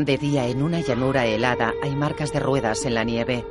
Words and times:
De 0.00 0.16
día 0.16 0.46
en 0.46 0.62
una 0.62 0.80
llanura 0.80 1.26
helada 1.26 1.74
hay 1.82 1.94
marcas 1.94 2.32
de 2.32 2.40
ruedas 2.40 2.86
en 2.86 2.94
la 2.94 3.04
nieve. 3.04 3.44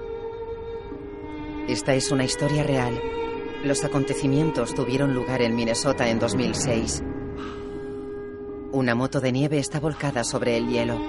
Esta 1.67 1.93
es 1.93 2.11
una 2.11 2.23
historia 2.23 2.63
real. 2.63 2.99
Los 3.63 3.83
acontecimientos 3.83 4.73
tuvieron 4.73 5.13
lugar 5.13 5.43
en 5.43 5.55
Minnesota 5.55 6.09
en 6.09 6.17
2006. 6.17 7.03
Una 8.71 8.95
moto 8.95 9.21
de 9.21 9.31
nieve 9.31 9.59
está 9.59 9.79
volcada 9.79 10.23
sobre 10.23 10.57
el 10.57 10.67
hielo. 10.69 10.99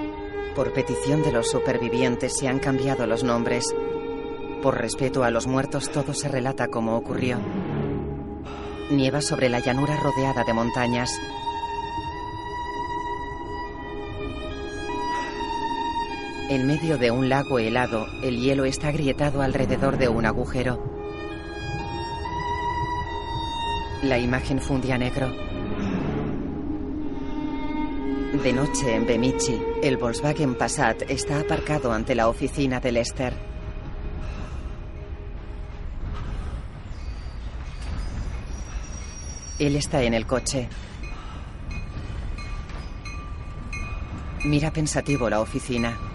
Por 0.55 0.75
petición 0.75 1.23
de 1.23 1.32
los 1.32 1.50
supervivientes 1.50 2.36
se 2.38 2.46
han 2.46 2.59
cambiado 2.59 3.07
los 3.07 3.25
nombres. 3.25 3.75
Por 4.61 4.79
respeto 4.79 5.25
a 5.25 5.30
los 5.30 5.46
muertos 5.46 5.91
todo 5.91 6.12
se 6.12 6.29
relata 6.29 6.68
como 6.68 6.98
ocurrió. 6.98 7.38
Nieva 8.91 9.22
sobre 9.22 9.48
la 9.48 9.61
llanura 9.61 9.96
rodeada 9.96 10.45
de 10.45 10.52
montañas. 10.52 11.18
En 16.50 16.66
medio 16.66 16.98
de 16.98 17.12
un 17.12 17.28
lago 17.28 17.60
helado, 17.60 18.09
el 18.24 18.40
hielo 18.40 18.64
está 18.64 18.88
agrietado 18.88 19.40
alrededor 19.40 19.98
de 19.98 20.09
un 20.09 20.27
agujero. 20.27 20.82
La 24.02 24.18
imagen 24.18 24.60
funde 24.60 24.92
a 24.92 24.98
negro. 24.98 25.30
De 28.42 28.52
noche 28.52 28.96
en 28.96 29.06
Bemichi, 29.06 29.62
el 29.80 29.96
Volkswagen 29.96 30.56
Passat 30.56 31.02
está 31.09 31.38
aparcado 31.38 31.92
ante 31.92 32.16
la 32.16 32.28
oficina 32.28 32.80
de 32.80 32.90
Lester. 32.90 33.32
Él 39.60 39.76
está 39.76 40.02
en 40.02 40.14
el 40.14 40.26
coche. 40.26 40.68
Mira 44.46 44.73
pensativo 44.73 45.30
la 45.30 45.40
oficina. 45.40 46.09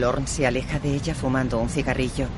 Lorne 0.00 0.26
se 0.26 0.46
aleja 0.46 0.78
de 0.78 0.94
ella 0.94 1.14
fumando 1.14 1.58
un 1.58 1.68
cigarrillo. 1.68 2.28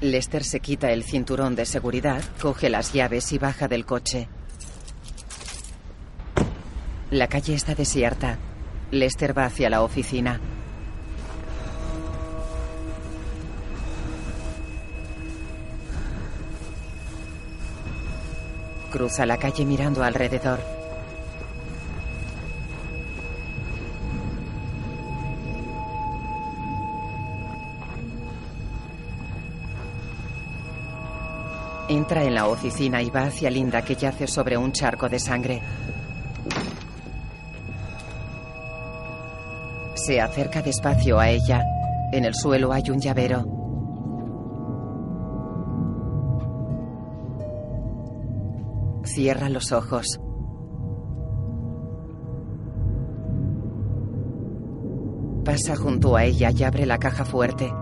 Lester 0.00 0.44
se 0.44 0.60
quita 0.60 0.92
el 0.92 1.04
cinturón 1.04 1.54
de 1.54 1.66
seguridad, 1.66 2.22
coge 2.40 2.70
las 2.70 2.92
llaves 2.92 3.32
y 3.32 3.38
baja 3.38 3.68
del 3.68 3.84
coche. 3.84 4.28
La 7.10 7.28
calle 7.28 7.54
está 7.54 7.74
desierta. 7.74 8.38
Lester 8.90 9.36
va 9.36 9.44
hacia 9.44 9.68
la 9.68 9.82
oficina. 9.82 10.40
Cruza 18.90 19.24
la 19.24 19.36
calle 19.36 19.64
mirando 19.64 20.02
alrededor. 20.02 20.58
Entra 31.88 32.24
en 32.24 32.34
la 32.34 32.46
oficina 32.46 33.02
y 33.02 33.10
va 33.10 33.22
hacia 33.22 33.50
Linda 33.50 33.82
que 33.82 33.94
yace 33.94 34.26
sobre 34.26 34.56
un 34.56 34.72
charco 34.72 35.08
de 35.08 35.18
sangre. 35.18 35.60
Se 39.94 40.20
acerca 40.20 40.62
despacio 40.62 41.18
a 41.18 41.28
ella. 41.28 41.62
En 42.12 42.24
el 42.24 42.34
suelo 42.34 42.72
hay 42.72 42.90
un 42.90 43.00
llavero. 43.00 43.59
Cierra 49.14 49.48
los 49.48 49.72
ojos. 49.72 50.20
Pasa 55.44 55.74
junto 55.74 56.14
a 56.14 56.24
ella 56.24 56.52
y 56.56 56.62
abre 56.62 56.86
la 56.86 56.96
caja 56.98 57.24
fuerte. 57.24 57.72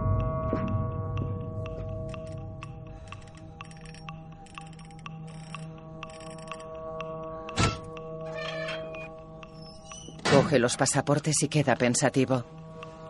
Coge 10.30 10.58
los 10.58 10.78
pasaportes 10.78 11.42
y 11.42 11.48
queda 11.48 11.76
pensativo. 11.76 12.44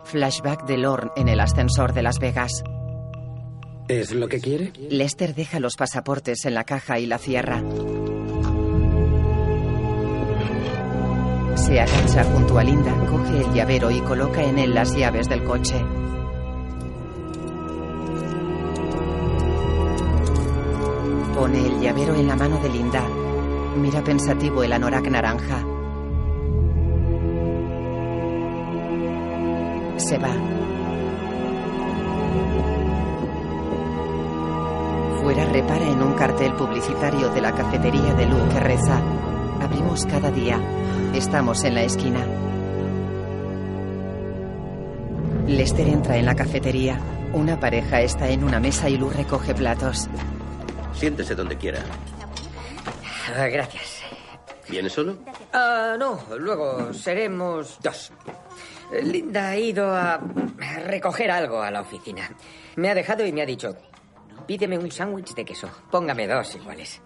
Flashback 0.03 0.65
de 0.65 0.77
Lorne 0.77 1.11
en 1.15 1.29
el 1.29 1.39
ascensor 1.39 1.93
de 1.93 2.01
Las 2.01 2.19
Vegas. 2.19 2.63
¿Es 3.87 4.11
lo 4.11 4.27
que 4.27 4.41
quiere? 4.41 4.73
Lester 4.89 5.33
deja 5.33 5.61
los 5.61 5.77
pasaportes 5.77 6.43
en 6.43 6.53
la 6.53 6.65
caja 6.65 6.99
y 6.99 7.05
la 7.05 7.17
cierra. 7.17 7.63
Se 11.69 11.79
agacha 11.79 12.23
junto 12.23 12.57
a 12.57 12.63
Linda, 12.63 12.91
coge 13.05 13.41
el 13.41 13.53
llavero 13.53 13.91
y 13.91 14.01
coloca 14.01 14.41
en 14.41 14.57
él 14.57 14.73
las 14.73 14.95
llaves 14.95 15.29
del 15.29 15.43
coche. 15.43 15.79
Pone 21.35 21.67
el 21.67 21.79
llavero 21.79 22.15
en 22.15 22.27
la 22.27 22.35
mano 22.35 22.57
de 22.57 22.69
Linda. 22.69 23.03
Mira 23.77 24.03
pensativo 24.03 24.63
el 24.63 24.73
anorak 24.73 25.11
naranja. 25.11 25.63
Se 29.97 30.17
va. 30.17 30.33
Fuera 35.21 35.45
repara 35.45 35.87
en 35.87 36.01
un 36.01 36.13
cartel 36.13 36.51
publicitario 36.53 37.29
de 37.29 37.41
la 37.41 37.51
cafetería 37.51 38.15
de 38.15 38.25
Lu 38.25 38.49
que 38.49 38.59
reza. 38.59 39.28
Abrimos 39.61 40.05
cada 40.05 40.31
día. 40.31 40.59
Estamos 41.13 41.63
en 41.63 41.75
la 41.75 41.83
esquina. 41.83 42.25
Lester 45.47 45.87
entra 45.87 46.17
en 46.17 46.25
la 46.25 46.35
cafetería. 46.35 46.99
Una 47.33 47.59
pareja 47.59 48.01
está 48.01 48.29
en 48.29 48.43
una 48.43 48.59
mesa 48.59 48.89
y 48.89 48.97
Lu 48.97 49.09
recoge 49.09 49.53
platos. 49.53 50.07
Siéntese 50.93 51.35
donde 51.35 51.57
quiera. 51.57 51.83
Ah, 53.35 53.47
gracias. 53.47 54.01
¿Viene 54.69 54.89
solo? 54.89 55.17
Ah, 55.53 55.95
no, 55.97 56.19
luego 56.37 56.93
seremos 56.93 57.79
dos. 57.81 58.11
Linda 59.03 59.49
ha 59.49 59.57
ido 59.57 59.95
a 59.95 60.19
recoger 60.85 61.31
algo 61.31 61.61
a 61.61 61.71
la 61.71 61.81
oficina. 61.81 62.29
Me 62.75 62.89
ha 62.89 62.95
dejado 62.95 63.25
y 63.25 63.31
me 63.31 63.41
ha 63.41 63.45
dicho, 63.45 63.75
pídeme 64.47 64.77
un 64.77 64.91
sándwich 64.91 65.33
de 65.33 65.45
queso. 65.45 65.69
Póngame 65.91 66.27
dos 66.27 66.55
iguales. 66.55 67.01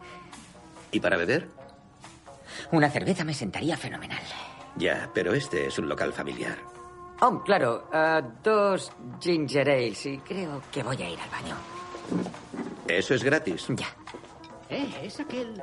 ¿Y 0.92 1.00
para 1.00 1.18
beber? 1.18 1.62
Una 2.74 2.90
cerveza 2.90 3.24
me 3.24 3.36
sentaría 3.36 3.78
fenomenal. 3.78 4.18
Ya, 4.78 5.08
pero 5.14 5.36
este 5.36 5.68
es 5.68 5.78
un 5.78 5.88
local 5.88 6.12
familiar. 6.12 6.58
Oh, 7.22 7.40
claro, 7.44 7.88
dos 8.44 8.92
ginger 9.20 9.70
ales 9.70 10.04
y 10.08 10.18
creo 10.18 10.60
que 10.72 10.82
voy 10.82 11.00
a 11.04 11.08
ir 11.08 11.20
al 11.20 11.30
baño. 11.30 11.56
Eso 12.88 13.14
es 13.14 13.24
gratis. 13.24 13.68
Ya. 13.70 13.86
Eh, 14.70 15.02
es 15.04 15.20
aquel... 15.20 15.62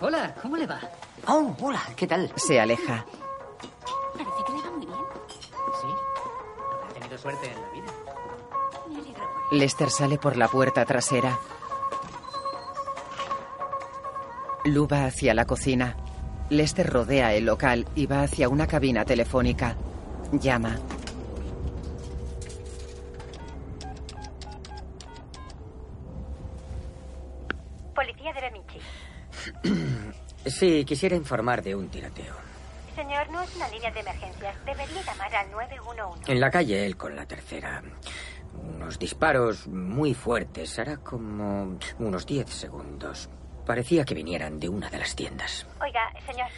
Hola, 0.00 0.34
¿cómo 0.40 0.56
le 0.56 0.66
va? 0.66 0.80
Oh, 1.26 1.54
hola, 1.60 1.82
¿qué 1.94 2.06
tal? 2.06 2.32
Se 2.36 2.58
aleja. 2.58 3.04
Parece 4.14 4.30
que 4.46 4.52
le 4.54 4.62
va 4.62 4.70
muy 4.70 4.86
bien. 4.86 4.98
Sí. 5.28 5.86
Ha 6.88 6.94
tenido 6.94 7.18
suerte 7.18 7.52
en 7.52 7.60
la 7.60 7.68
vida. 7.68 7.92
Me 8.88 8.96
alegro 8.96 9.24
por 9.50 9.52
Lester 9.58 9.90
sale 9.90 10.16
por 10.16 10.38
la 10.38 10.48
puerta 10.48 10.86
trasera. 10.86 11.38
Lu 14.64 14.88
va 14.88 15.04
hacia 15.04 15.34
la 15.34 15.44
cocina. 15.44 15.94
Lester 16.50 16.86
rodea 16.86 17.34
el 17.34 17.46
local 17.46 17.86
y 17.94 18.06
va 18.06 18.22
hacia 18.22 18.48
una 18.48 18.66
cabina 18.66 19.04
telefónica. 19.04 19.76
Llama. 20.32 20.76
Policía 27.94 28.32
de 28.32 28.40
Bemichi. 28.40 28.80
Sí, 30.46 30.84
quisiera 30.84 31.16
informar 31.16 31.62
de 31.62 31.74
un 31.74 31.88
tiroteo. 31.88 32.34
Señor, 32.94 33.30
no 33.30 33.40
es 33.40 33.56
una 33.56 33.66
línea 33.68 33.90
de 33.90 34.00
emergencias. 34.00 34.54
Debería 34.66 35.02
llamar 35.02 35.34
al 35.34 35.50
911. 35.50 36.30
En 36.30 36.38
la 36.38 36.50
calle, 36.50 36.84
él 36.84 36.98
con 36.98 37.16
la 37.16 37.24
tercera. 37.24 37.82
Unos 38.76 38.98
disparos 38.98 39.66
muy 39.66 40.12
fuertes. 40.12 40.78
Hará 40.78 40.98
como 40.98 41.78
unos 41.98 42.26
10 42.26 42.50
segundos. 42.50 43.30
Parecía 43.66 44.04
que 44.04 44.14
vinieran 44.14 44.60
de 44.60 44.68
una 44.68 44.90
de 44.90 44.98
las 44.98 45.14
tiendas. 45.16 45.66
Oiga, 45.80 46.12
señor. 46.26 46.48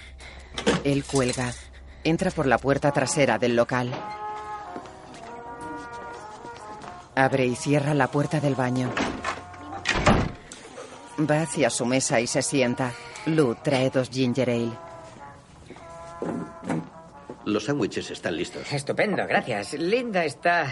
Él 0.85 1.05
cuelga. 1.05 1.53
Entra 2.05 2.31
por 2.31 2.47
la 2.47 2.58
puerta 2.58 2.93
trasera 2.93 3.38
del 3.38 3.56
local. 3.56 3.93
Abre 7.14 7.47
y 7.47 7.56
cierra 7.56 7.94
la 7.94 8.08
puerta 8.08 8.41
del 8.41 8.55
baño. 8.55 8.93
Va 11.19 11.43
hacia 11.43 11.70
su 11.70 11.87
mesa 11.87 12.20
y 12.20 12.26
se 12.26 12.43
sienta. 12.43 12.93
Lu 13.26 13.55
trae 13.56 13.91
dos 13.91 14.11
ginger 14.11 14.50
ale. 14.50 14.73
Los 17.47 17.64
sándwiches 17.64 18.11
están 18.11 18.37
listos. 18.37 18.70
Estupendo, 18.73 19.26
gracias. 19.26 19.75
Linda 19.75 20.25
está... 20.25 20.67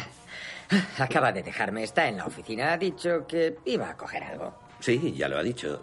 Acaba 0.99 1.31
de 1.31 1.43
dejarme, 1.43 1.85
está 1.85 2.09
en 2.09 2.17
la 2.19 2.27
oficina. 2.27 2.73
Ha 2.73 2.79
dicho 2.79 3.27
que 3.27 3.59
iba 3.65 3.91
a 3.91 3.97
coger 3.97 4.25
algo. 4.25 4.55
Sí, 4.81 5.15
ya 5.17 5.29
lo 5.29 5.39
ha 5.39 5.43
dicho. 5.43 5.81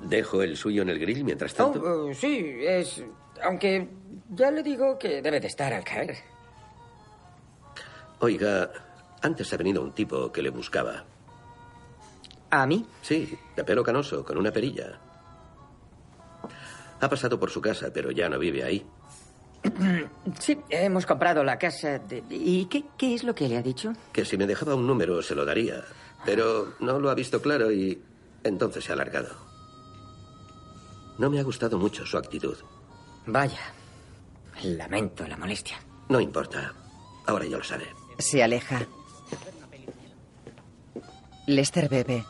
¿Dejo 0.00 0.42
el 0.42 0.56
suyo 0.56 0.82
en 0.82 0.90
el 0.90 0.98
grill 0.98 1.24
mientras 1.24 1.54
tanto? 1.54 1.80
Oh, 1.80 2.10
oh, 2.10 2.14
sí, 2.14 2.56
es... 2.60 3.02
Aunque 3.42 3.88
ya 4.30 4.50
le 4.50 4.62
digo 4.62 4.98
que 4.98 5.22
debe 5.22 5.40
de 5.40 5.46
estar 5.46 5.72
al 5.72 5.84
caer. 5.84 6.16
Oiga, 8.20 8.70
antes 9.22 9.52
ha 9.52 9.56
venido 9.56 9.82
un 9.82 9.92
tipo 9.92 10.30
que 10.30 10.42
le 10.42 10.50
buscaba. 10.50 11.04
¿A 12.50 12.66
mí? 12.66 12.86
Sí, 13.02 13.36
de 13.56 13.64
pelo 13.64 13.82
canoso, 13.82 14.24
con 14.24 14.38
una 14.38 14.52
perilla. 14.52 15.00
Ha 17.00 17.08
pasado 17.08 17.38
por 17.38 17.50
su 17.50 17.60
casa, 17.60 17.90
pero 17.92 18.10
ya 18.10 18.28
no 18.28 18.38
vive 18.38 18.62
ahí. 18.62 18.86
Sí, 20.38 20.58
hemos 20.70 21.06
comprado 21.06 21.44
la 21.44 21.58
casa 21.58 21.98
de... 21.98 22.22
¿Y 22.30 22.66
qué, 22.66 22.84
qué 22.96 23.14
es 23.14 23.24
lo 23.24 23.34
que 23.34 23.48
le 23.48 23.56
ha 23.56 23.62
dicho? 23.62 23.92
Que 24.12 24.24
si 24.24 24.36
me 24.36 24.46
dejaba 24.46 24.74
un 24.74 24.86
número 24.86 25.22
se 25.22 25.34
lo 25.34 25.44
daría. 25.44 25.84
Pero 26.24 26.74
no 26.80 26.98
lo 26.98 27.10
ha 27.10 27.14
visto 27.14 27.40
claro 27.42 27.70
y 27.70 28.02
entonces 28.42 28.84
se 28.84 28.92
ha 28.92 28.94
alargado. 28.94 29.43
No 31.18 31.30
me 31.30 31.38
ha 31.38 31.42
gustado 31.42 31.78
mucho 31.78 32.04
su 32.04 32.16
actitud. 32.18 32.56
Vaya. 33.26 33.60
Lamento 34.62 35.26
la 35.26 35.36
molestia. 35.36 35.78
No 36.08 36.20
importa. 36.20 36.72
Ahora 37.26 37.44
ya 37.46 37.56
lo 37.58 37.64
sabe. 37.64 37.86
Se 38.18 38.42
aleja. 38.42 38.86
Lester 41.46 41.88
bebe. 41.88 42.24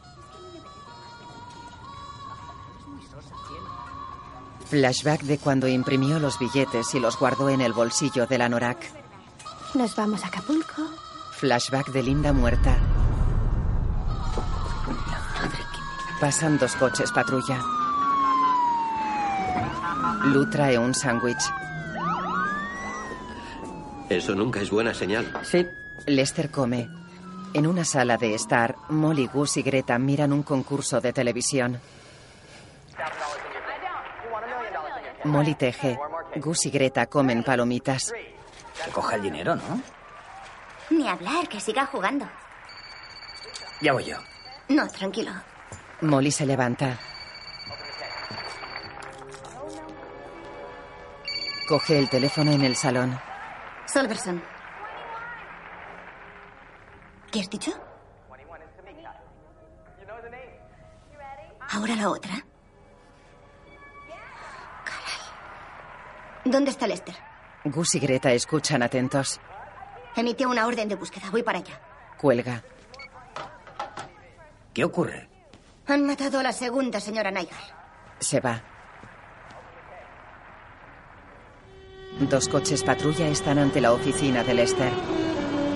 Flashback 4.69 5.23
de 5.23 5.39
cuando 5.39 5.69
imprimió 5.69 6.19
los 6.19 6.39
billetes 6.39 6.95
y 6.95 7.01
los 7.01 7.19
guardó 7.19 7.49
en 7.49 7.61
el 7.61 7.73
bolsillo 7.73 8.27
del 8.27 8.43
anorak. 8.43 8.79
Nos 9.75 9.95
vamos 9.95 10.25
a 10.25 10.29
Acapulco. 10.29 10.83
Flashback 11.33 11.89
de 11.91 12.03
Linda 12.03 12.33
muerta. 12.33 12.77
Pasan 16.21 16.59
dos 16.59 16.75
coches 16.77 17.13
patrulla. 17.13 17.61
Lu 20.23 20.49
trae 20.49 20.79
un 20.79 20.95
sándwich. 20.95 21.43
Eso 24.09 24.35
nunca 24.35 24.61
es 24.61 24.71
buena 24.71 24.95
señal. 24.95 25.33
Sí. 25.43 25.67
Lester 26.07 26.51
come. 26.51 26.89
En 27.55 27.67
una 27.67 27.85
sala 27.85 28.17
de 28.17 28.35
estar, 28.35 28.77
Molly, 28.89 29.27
Gus 29.27 29.57
y 29.57 29.63
Greta 29.63 29.99
miran 29.99 30.33
un 30.33 30.43
concurso 30.43 31.01
de 31.01 31.13
televisión. 31.13 31.81
Molly 35.25 35.55
teje. 35.55 35.99
Gus 36.37 36.67
y 36.67 36.71
Greta 36.71 37.07
comen 37.07 37.43
palomitas. 37.45 38.13
Que 38.85 38.91
coja 38.91 39.17
el 39.17 39.23
dinero, 39.23 39.55
¿no? 39.57 39.81
Ni 40.91 41.09
hablar, 41.09 41.49
que 41.49 41.61
siga 41.61 41.87
jugando. 41.87 42.27
Ya 43.81 43.93
voy 43.93 44.05
yo. 44.05 44.17
No, 44.69 44.89
tranquilo. 44.89 45.33
Molly 46.03 46.31
se 46.31 46.45
levanta. 46.45 46.99
Coge 51.67 51.99
el 51.99 52.09
teléfono 52.11 52.53
en 52.53 52.63
el 52.63 52.77
salón. 52.77 53.19
Solverson. 53.87 54.43
¿Qué 57.33 57.41
has 57.41 57.51
dicho? 57.51 57.73
Ahora 61.71 61.97
la 61.97 62.11
otra. 62.11 62.35
Caray. 64.85 65.23
¿Dónde 66.45 66.71
está 66.71 66.87
Lester? 66.87 67.17
Gus 67.65 67.95
y 67.95 67.99
Greta 67.99 68.31
escuchan 68.33 68.83
atentos. 68.83 69.41
Emitió 70.15 70.49
una 70.51 70.67
orden 70.67 70.89
de 70.89 70.95
búsqueda. 70.95 71.31
Voy 71.31 71.43
para 71.43 71.59
allá. 71.59 71.81
Cuelga. 72.19 72.63
¿Qué 74.73 74.85
ocurre? 74.85 75.29
Han 75.87 76.07
matado 76.07 76.39
a 76.39 76.43
la 76.43 76.53
segunda 76.53 77.01
señora 77.01 77.31
Naigar. 77.31 77.59
Se 78.21 78.41
va. 78.41 78.63
Dos 82.21 82.49
coches 82.49 82.85
patrulla 82.85 83.29
están 83.29 83.59
ante 83.59 83.81
la 83.81 83.93
oficina 83.93 84.45
de 84.45 84.55
Lester. 84.55 84.93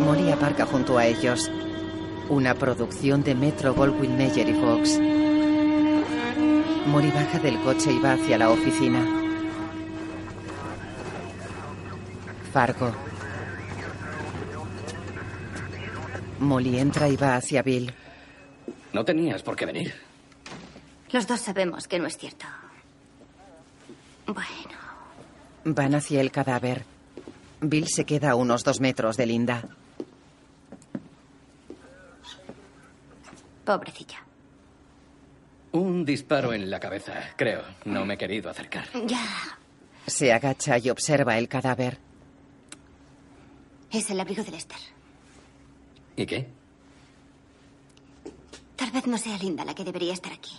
Molly 0.00 0.31
aparca 0.31 0.67
junto 0.67 0.96
a 0.96 1.05
ellos. 1.05 1.50
Una 2.29 2.55
producción 2.55 3.25
de 3.25 3.35
Metro 3.35 3.75
Goldwyn 3.75 4.17
Mayer 4.17 4.49
y 4.49 4.55
Fox. 4.55 5.00
Molly 6.87 7.11
baja 7.11 7.38
del 7.40 7.61
coche 7.61 7.93
y 7.93 7.99
va 7.99 8.12
hacia 8.12 8.38
la 8.38 8.50
oficina. 8.50 9.05
Fargo. 12.52 12.93
Molly 16.38 16.79
entra 16.79 17.08
y 17.08 17.17
va 17.17 17.37
hacia 17.37 17.62
Bill. 17.62 17.93
No 18.93 19.05
tenías 19.05 19.43
por 19.43 19.56
qué 19.56 19.67
venir. 19.67 19.93
Los 21.11 21.26
dos 21.26 21.41
sabemos 21.41 21.88
que 21.88 21.99
no 21.99 22.06
es 22.06 22.17
cierto. 22.17 22.46
Bueno, 24.26 24.68
Van 25.75 25.94
hacia 25.94 26.20
el 26.20 26.31
cadáver. 26.31 26.85
Bill 27.61 27.88
se 27.88 28.05
queda 28.05 28.31
a 28.31 28.35
unos 28.35 28.65
dos 28.65 28.81
metros 28.81 29.17
de 29.17 29.26
Linda. 29.26 29.65
pobrecilla. 33.69 34.25
Un 35.73 36.06
disparo 36.06 36.55
en 36.55 36.70
la 36.70 36.81
cabeza, 36.81 37.12
creo. 37.37 37.62
No 37.85 38.06
me 38.06 38.15
he 38.15 38.17
querido 38.17 38.49
acercar. 38.49 38.87
Ya. 39.06 39.26
Se 40.06 40.32
agacha 40.32 40.79
y 40.79 40.88
observa 40.88 41.37
el 41.37 41.49
cadáver. 41.49 41.99
Es 43.91 44.09
el 44.09 44.19
abrigo 44.20 44.43
de 44.43 44.53
Lester. 44.53 44.79
¿Y 46.17 46.25
qué? 46.25 46.49
Tal 48.76 48.91
vez 48.91 49.06
no 49.06 49.19
sea 49.19 49.37
Linda 49.37 49.67
la 49.67 49.75
que 49.75 49.85
debería 49.85 50.15
estar 50.15 50.32
aquí. 50.32 50.56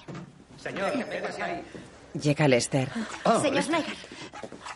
Señor, 0.61 0.94
ahí. 1.41 1.63
Llega 2.13 2.47
Lester. 2.47 2.89
Oh, 3.23 3.39
Señor 3.41 3.56
Lester. 3.56 3.75
Snyder. 3.75 3.97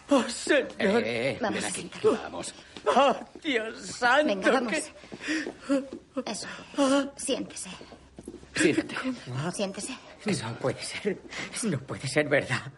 ¡Oh, 0.10 0.24
señor! 0.24 0.68
Eh, 0.80 1.32
eh, 1.32 1.38
Vamos 1.42 1.56
ven 1.56 1.66
a 1.66 1.68
aquí. 1.68 1.92
Vamos. 2.04 2.54
¡Oh, 2.86 3.16
Dios 3.42 3.80
santo! 3.86 4.26
Venga, 4.28 4.52
vamos. 4.52 4.72
que- 4.74 6.32
Eso 6.32 6.48
es. 7.16 7.24
Siéntese. 7.24 7.70
Siéntate. 8.56 8.96
Siéntese. 9.54 9.98
No 10.44 10.56
puede 10.60 10.82
ser. 10.84 11.18
No 11.64 11.80
puede 11.80 12.08
ser 12.08 12.28
verdad. 12.30 12.72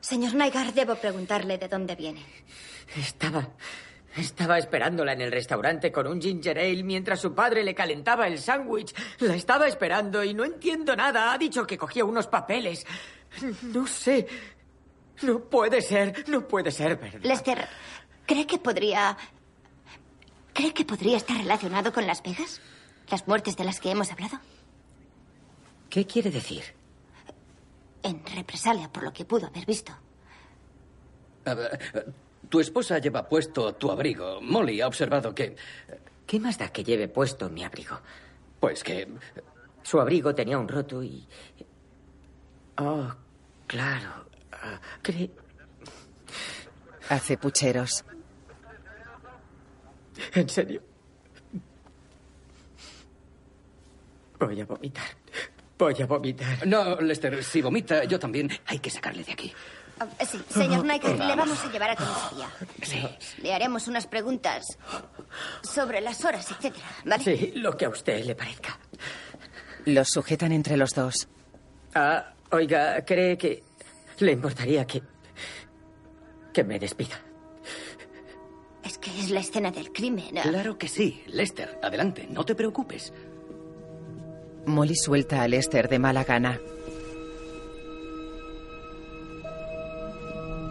Señor 0.00 0.34
Nygar, 0.34 0.72
debo 0.72 0.94
preguntarle 0.94 1.58
de 1.58 1.68
dónde 1.68 1.94
viene. 1.96 2.24
Estaba. 2.96 3.48
Estaba 4.16 4.58
esperándola 4.58 5.12
en 5.12 5.20
el 5.20 5.30
restaurante 5.30 5.92
con 5.92 6.06
un 6.06 6.20
ginger 6.20 6.58
ale 6.58 6.82
mientras 6.82 7.20
su 7.20 7.34
padre 7.34 7.62
le 7.62 7.74
calentaba 7.74 8.26
el 8.26 8.38
sándwich. 8.38 8.92
La 9.20 9.34
estaba 9.36 9.68
esperando 9.68 10.24
y 10.24 10.34
no 10.34 10.44
entiendo 10.44 10.96
nada. 10.96 11.32
Ha 11.32 11.38
dicho 11.38 11.66
que 11.66 11.76
cogía 11.78 12.04
unos 12.04 12.26
papeles. 12.26 12.84
No 13.62 13.86
sé. 13.86 14.26
No 15.22 15.40
puede 15.40 15.82
ser. 15.82 16.28
No 16.28 16.46
puede 16.46 16.70
ser 16.70 16.96
verdad. 16.96 17.20
Lester, 17.22 17.68
¿cree 18.26 18.46
que 18.46 18.58
podría. 18.58 19.16
¿Cree 20.52 20.72
que 20.72 20.84
podría 20.84 21.16
estar 21.16 21.36
relacionado 21.36 21.92
con 21.92 22.06
Las 22.06 22.22
Vegas? 22.22 22.60
¿Las 23.10 23.26
muertes 23.26 23.56
de 23.56 23.64
las 23.64 23.80
que 23.80 23.90
hemos 23.90 24.10
hablado? 24.10 24.40
¿Qué 25.88 26.06
quiere 26.06 26.30
decir? 26.30 26.62
En 28.02 28.24
represalia 28.26 28.90
por 28.92 29.02
lo 29.02 29.12
que 29.12 29.24
pudo 29.24 29.46
haber 29.46 29.64
visto. 29.66 29.92
A 31.44 31.54
ver, 31.54 31.78
eh, 31.94 32.04
tu 32.48 32.60
esposa 32.60 32.98
lleva 32.98 33.28
puesto 33.28 33.74
tu 33.74 33.90
abrigo. 33.90 34.40
Molly 34.40 34.80
ha 34.80 34.86
observado 34.86 35.34
que. 35.34 35.56
¿Qué 36.26 36.38
más 36.38 36.58
da 36.58 36.68
que 36.68 36.84
lleve 36.84 37.08
puesto 37.08 37.48
mi 37.48 37.64
abrigo? 37.64 38.00
Pues 38.60 38.84
que. 38.84 39.08
Su 39.82 40.00
abrigo 40.00 40.34
tenía 40.34 40.58
un 40.58 40.68
roto 40.68 41.02
y. 41.02 41.26
Oh, 42.76 43.14
claro. 43.66 44.27
Cre- 45.02 45.30
Hace 47.08 47.38
pucheros. 47.38 48.04
¿En 50.34 50.48
serio? 50.48 50.82
Voy 54.38 54.60
a 54.60 54.64
vomitar. 54.64 55.04
Voy 55.78 55.94
a 56.02 56.06
vomitar. 56.06 56.66
No, 56.66 56.96
Lester, 57.00 57.42
si 57.42 57.62
vomita, 57.62 58.04
yo 58.04 58.18
también. 58.18 58.50
Hay 58.66 58.78
que 58.78 58.90
sacarle 58.90 59.24
de 59.24 59.32
aquí. 59.32 59.52
Ah, 60.00 60.06
sí, 60.24 60.40
señor 60.48 60.84
Nygar, 60.84 61.18
le 61.18 61.34
vamos 61.34 61.64
a 61.64 61.72
llevar 61.72 61.90
a 61.90 61.96
comisaría. 61.96 63.18
Le 63.42 63.52
haremos 63.54 63.88
unas 63.88 64.06
preguntas 64.06 64.64
sobre 65.62 66.00
las 66.00 66.24
horas, 66.24 66.48
etcétera, 66.52 66.86
¿vale? 67.04 67.24
Sí, 67.24 67.52
lo 67.56 67.76
que 67.76 67.84
a 67.86 67.88
usted 67.88 68.24
le 68.24 68.36
parezca. 68.36 68.78
Los 69.86 70.08
sujetan 70.10 70.52
entre 70.52 70.76
los 70.76 70.90
dos. 70.94 71.26
Ah, 71.94 72.32
oiga, 72.52 73.04
¿cree 73.04 73.36
que 73.36 73.64
le 74.24 74.32
importaría 74.32 74.86
que. 74.86 75.02
que 76.52 76.64
me 76.64 76.78
despida. 76.78 77.20
Es 78.84 78.98
que 78.98 79.10
es 79.10 79.30
la 79.30 79.40
escena 79.40 79.70
del 79.70 79.92
crimen. 79.92 80.36
Claro 80.42 80.78
que 80.78 80.88
sí, 80.88 81.22
Lester. 81.26 81.78
Adelante, 81.82 82.26
no 82.30 82.44
te 82.44 82.54
preocupes. 82.54 83.12
Molly 84.66 84.96
suelta 84.96 85.42
a 85.42 85.48
Lester 85.48 85.88
de 85.88 85.98
mala 85.98 86.24
gana. 86.24 86.60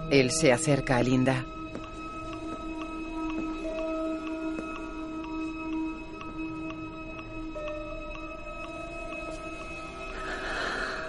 Él 0.09 0.31
se 0.31 0.51
acerca 0.53 0.97
a 0.97 1.03
Linda. 1.03 1.45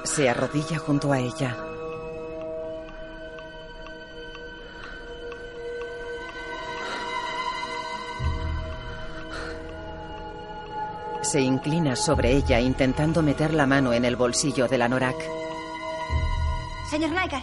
Se 0.05 0.29
arrodilla 0.29 0.79
junto 0.79 1.13
a 1.13 1.21
ella. 1.21 1.68
Se 11.31 11.43
inclina 11.43 11.95
sobre 11.95 12.33
ella 12.33 12.59
intentando 12.59 13.23
meter 13.23 13.53
la 13.53 13.67
mano 13.67 13.93
en 13.93 14.07
el 14.07 14.17
bolsillo 14.17 14.67
de 14.67 14.79
la 14.79 14.89
Norak. 14.89 15.15
Señor 16.89 17.11
Naikar. 17.11 17.43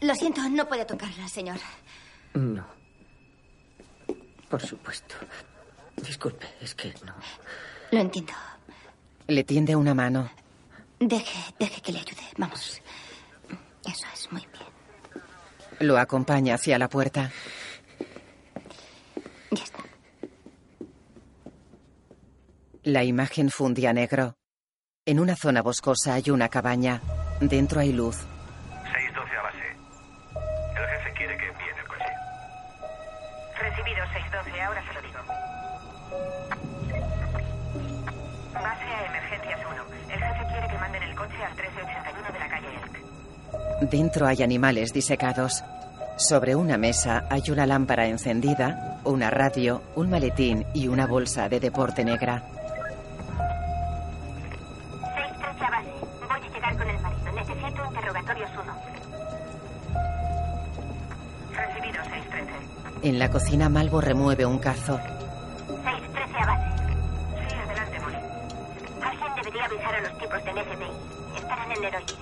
Lo 0.00 0.14
siento, 0.14 0.48
no 0.48 0.68
puede 0.68 0.84
tocarla, 0.84 1.26
señor. 1.26 1.56
No. 2.34 2.64
Por 4.48 4.62
supuesto. 4.62 5.16
Disculpe, 5.96 6.46
es 6.60 6.76
que 6.76 6.94
no. 7.04 7.14
Lo 7.90 7.98
entiendo. 7.98 8.32
Le 9.26 9.42
tiende 9.42 9.74
una 9.74 9.92
mano. 9.92 10.30
Deje, 11.00 11.54
deje 11.58 11.82
que 11.82 11.90
le 11.90 11.98
ayude. 11.98 12.22
Vamos. 12.38 12.80
Eso 13.84 14.06
es 14.14 14.30
muy 14.30 14.46
bien. 14.52 15.18
Lo 15.80 15.98
acompaña 15.98 16.54
hacia 16.54 16.78
la 16.78 16.88
puerta. 16.88 17.32
Ya 19.50 19.64
está. 19.64 19.82
La 22.84 23.02
imagen 23.02 23.48
fundía 23.48 23.94
negro. 23.94 24.36
En 25.06 25.18
una 25.18 25.36
zona 25.36 25.62
boscosa 25.62 26.12
hay 26.12 26.28
una 26.28 26.50
cabaña. 26.50 27.00
Dentro 27.40 27.80
hay 27.80 27.94
luz. 27.94 28.16
612 28.92 29.36
a 29.36 29.42
base. 29.42 29.58
El 30.76 30.86
jefe 30.88 31.12
quiere 31.16 31.38
que 31.38 31.48
envíen 31.48 31.78
el 31.78 31.88
coche. 31.88 32.04
Recibido 33.58 34.04
612, 34.12 34.60
ahora 34.60 34.82
se 34.86 34.92
lo 34.92 35.00
digo. 35.00 35.18
Base 38.52 38.84
a 38.84 39.06
emergencias 39.06 39.60
1. 39.64 39.84
El 40.12 40.20
jefe 40.20 40.46
quiere 40.52 40.68
que 40.68 40.78
manden 40.78 41.02
el 41.04 41.14
coche 41.14 41.42
al 41.42 41.54
1381 41.54 42.32
de 42.32 42.38
la 42.38 42.48
calle 42.50 42.68
Elk. 42.68 43.90
Dentro 43.90 44.26
hay 44.26 44.42
animales 44.42 44.92
disecados. 44.92 45.64
Sobre 46.18 46.54
una 46.54 46.76
mesa 46.76 47.26
hay 47.30 47.44
una 47.48 47.64
lámpara 47.64 48.06
encendida, 48.08 49.00
una 49.04 49.30
radio, 49.30 49.80
un 49.96 50.10
maletín 50.10 50.66
y 50.74 50.88
una 50.88 51.06
bolsa 51.06 51.48
de 51.48 51.60
deporte 51.60 52.04
negra. 52.04 52.53
En 63.14 63.20
la 63.20 63.30
cocina 63.30 63.68
Malvo 63.68 64.00
remueve 64.00 64.44
un 64.44 64.58
cazo. 64.58 64.98
613 64.98 66.36
a 66.36 66.46
base. 66.46 66.82
Sí, 67.46 67.54
adelante, 67.54 68.00
Molly. 68.00 68.16
Alguien 69.06 69.34
debería 69.36 69.64
avisar 69.66 69.94
a 69.94 70.00
los 70.00 70.18
tipos 70.18 70.44
del 70.44 70.54
FBI. 70.56 71.36
Estarán 71.36 71.70
en 71.70 71.80
Leroyis. 71.80 72.18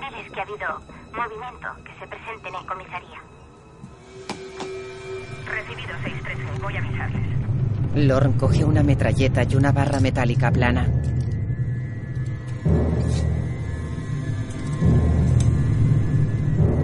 Diles 0.00 0.32
que 0.32 0.40
ha 0.40 0.42
habido 0.44 0.80
movimiento, 1.12 1.68
que 1.84 1.92
se 2.00 2.06
presenten 2.06 2.54
en 2.54 2.66
comisaría. 2.66 3.20
Recibido 5.44 5.92
613. 6.02 6.62
Voy 6.62 6.74
a 6.74 6.78
avisarles. 6.78 8.06
Lorne 8.06 8.36
coge 8.38 8.64
una 8.64 8.82
metralleta 8.82 9.42
y 9.42 9.56
una 9.56 9.72
barra 9.72 10.00
metálica 10.00 10.50
plana. 10.50 10.88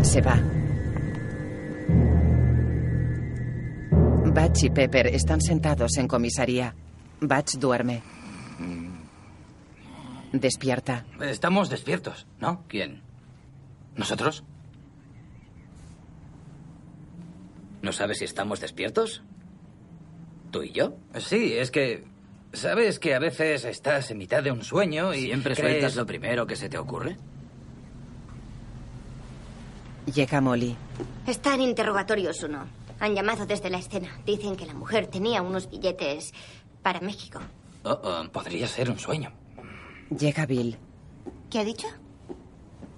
Se 0.02 0.20
va. 0.20 0.50
Batch 4.50 4.64
y 4.64 4.71
Pepper 4.71 5.07
están 5.07 5.40
sentados 5.40 5.97
en 5.97 6.09
comisaría. 6.09 6.75
Batch 7.21 7.54
duerme. 7.54 8.02
Despierta. 10.33 11.04
Estamos 11.21 11.71
despiertos, 11.71 12.26
¿no? 12.40 12.64
¿Quién? 12.66 13.00
¿Nosotros? 13.95 14.42
¿No 17.80 17.92
sabes 17.92 18.19
si 18.19 18.25
estamos 18.25 18.59
despiertos? 18.61 19.23
¿Tú 20.50 20.64
y 20.64 20.73
yo? 20.73 20.97
Sí, 21.21 21.52
es 21.52 21.71
que... 21.71 22.04
¿Sabes 22.52 22.99
que 22.99 23.14
a 23.14 23.21
veces 23.21 23.64
estás 23.64 24.11
en 24.11 24.19
mitad 24.19 24.42
de 24.42 24.50
un 24.50 24.64
sueño 24.64 25.14
y 25.14 25.26
¿Siempre 25.26 25.54
crees- 25.54 25.71
sueltas 25.75 25.95
lo 25.95 26.07
primero 26.07 26.49
que 26.49 26.57
se 26.57 26.69
te 26.69 26.76
ocurre? 26.76 27.16
Llega 30.12 30.40
Molly. 30.40 30.76
Está 31.28 31.54
en 31.54 31.61
interrogatorios 31.61 32.42
uno. 32.42 32.79
Han 33.00 33.14
llamado 33.14 33.47
desde 33.47 33.71
la 33.71 33.78
escena. 33.78 34.09
Dicen 34.26 34.57
que 34.57 34.66
la 34.66 34.75
mujer 34.75 35.07
tenía 35.07 35.42
unos 35.42 35.69
billetes 35.71 36.33
para 36.83 37.00
México. 37.00 37.40
Oh, 37.83 37.99
oh, 38.02 38.28
podría 38.30 38.66
ser 38.66 38.90
un 38.90 38.99
sueño. 38.99 39.33
Llega 40.16 40.45
Bill. 40.47 40.76
¿Qué 41.50 41.59
ha 41.61 41.64
dicho? 41.64 41.87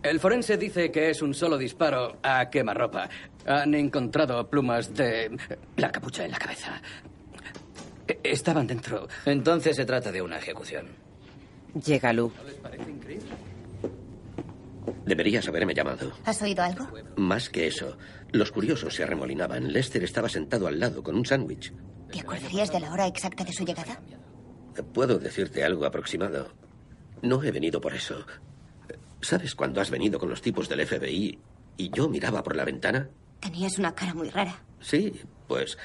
El 0.03 0.19
forense 0.19 0.57
dice 0.57 0.91
que 0.91 1.11
es 1.11 1.23
un 1.23 1.33
solo 1.35 1.57
disparo 1.57 2.17
a 2.23 2.51
quemarropa. 2.51 3.09
Han 3.47 3.75
encontrado 3.75 4.49
plumas 4.51 4.93
de 4.95 5.37
la 5.77 5.93
capucha 5.93 6.25
en 6.25 6.33
la 6.33 6.39
cabeza. 6.39 6.83
E- 8.09 8.19
Estaban 8.25 8.67
dentro. 8.67 9.07
Entonces 9.25 9.77
se 9.77 9.85
trata 9.85 10.11
de 10.11 10.21
una 10.21 10.39
ejecución. 10.39 10.87
Llega 11.87 12.13
Lu. 12.13 12.33
Deberías 15.07 15.47
haberme 15.49 15.75
llamado. 15.75 16.13
¿Has 16.25 16.41
oído 16.43 16.63
algo? 16.63 16.87
Más 17.17 17.49
que 17.51 17.67
eso, 17.67 17.97
los 18.33 18.51
curiosos 18.51 18.95
se 18.95 19.03
arremolinaban. 19.03 19.73
Lester 19.73 20.03
estaba 20.05 20.29
sentado 20.29 20.67
al 20.67 20.81
lado 20.81 21.03
con 21.03 21.17
un 21.17 21.25
sándwich. 21.25 21.73
¿Te 22.11 22.21
acordarías 22.21 22.73
de 22.73 22.81
la 22.81 22.93
hora 22.93 23.07
exacta 23.07 23.45
de 23.45 23.53
su 23.53 23.65
llegada? 23.65 24.01
Puedo 24.93 25.19
decirte 25.19 25.65
algo 25.65 25.85
aproximado. 25.85 26.49
No 27.23 27.43
he 27.43 27.51
venido 27.53 27.81
por 27.81 27.95
eso. 27.95 28.25
¿Sabes 29.21 29.55
cuando 29.55 29.81
has 29.81 29.91
venido 29.91 30.19
con 30.19 30.29
los 30.29 30.43
tipos 30.43 30.69
del 30.69 30.87
FBI 30.87 31.39
y 31.77 31.91
yo 31.91 32.09
miraba 32.09 32.43
por 32.43 32.57
la 32.57 32.65
ventana? 32.65 33.09
Tenías 33.41 33.79
una 33.79 33.95
cara 33.95 34.15
muy 34.15 34.31
rara. 34.31 34.63
Sí, 34.81 35.13
pues 35.47 35.79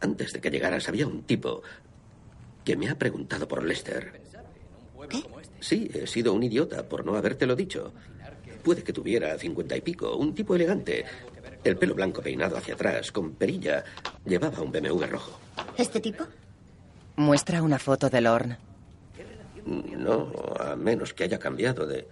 antes 0.00 0.32
de 0.32 0.40
que 0.40 0.50
llegaras 0.50 0.88
había 0.88 1.06
un 1.06 1.22
tipo 1.24 1.62
que 2.64 2.76
me 2.76 2.88
ha 2.88 2.96
preguntado 2.98 3.48
por 3.48 3.64
Lester. 3.64 4.22
¿Qué? 5.08 5.22
Sí, 5.60 5.90
he 5.92 6.06
sido 6.06 6.32
un 6.32 6.42
idiota 6.42 6.88
por 6.88 7.04
no 7.04 7.16
habértelo 7.16 7.56
dicho. 7.56 7.92
Puede 8.64 8.82
que 8.82 8.94
tuviera 8.94 9.38
cincuenta 9.38 9.76
y 9.76 9.82
pico, 9.82 10.16
un 10.16 10.34
tipo 10.34 10.54
elegante. 10.54 11.04
El 11.62 11.76
pelo 11.76 11.94
blanco 11.94 12.22
peinado 12.22 12.56
hacia 12.56 12.74
atrás, 12.74 13.12
con 13.12 13.34
perilla. 13.34 13.84
Llevaba 14.24 14.62
un 14.62 14.72
BMW 14.72 15.04
rojo. 15.04 15.38
¿Este 15.76 16.00
tipo? 16.00 16.24
Muestra 17.16 17.62
una 17.62 17.78
foto 17.78 18.08
de 18.08 18.20
Lorne. 18.22 18.58
No, 19.66 20.32
a 20.58 20.76
menos 20.76 21.12
que 21.14 21.24
haya 21.24 21.38
cambiado 21.38 21.86
de... 21.86 22.08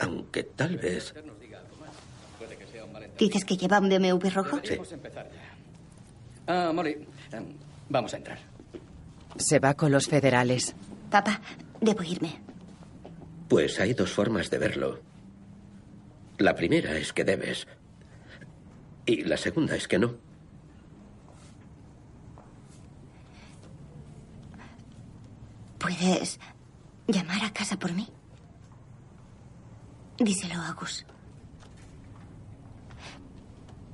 Aunque 0.00 0.42
tal 0.42 0.76
vez... 0.78 1.14
¿Dices 3.18 3.44
que 3.44 3.56
lleva 3.56 3.78
un 3.78 3.88
BMW 3.88 4.28
rojo? 4.34 4.58
Sí. 4.64 4.78
Ah, 6.46 6.72
Molly, 6.74 7.06
em, 7.32 7.44
vamos 7.88 8.12
a 8.14 8.16
entrar. 8.16 8.38
Se 9.36 9.58
va 9.58 9.74
con 9.74 9.92
los 9.92 10.08
federales. 10.08 10.74
Papá, 11.10 11.40
debo 11.80 12.02
irme. 12.02 12.40
Pues 13.52 13.78
hay 13.80 13.92
dos 13.92 14.10
formas 14.10 14.48
de 14.48 14.56
verlo. 14.56 15.02
La 16.38 16.54
primera 16.54 16.96
es 16.96 17.12
que 17.12 17.22
debes. 17.22 17.66
Y 19.04 19.24
la 19.24 19.36
segunda 19.36 19.76
es 19.76 19.86
que 19.86 19.98
no. 19.98 20.14
¿Puedes 25.78 26.40
llamar 27.06 27.44
a 27.44 27.52
casa 27.52 27.78
por 27.78 27.92
mí? 27.92 28.08
Díselo 30.16 30.54
a 30.54 30.72
Gus. 30.72 31.04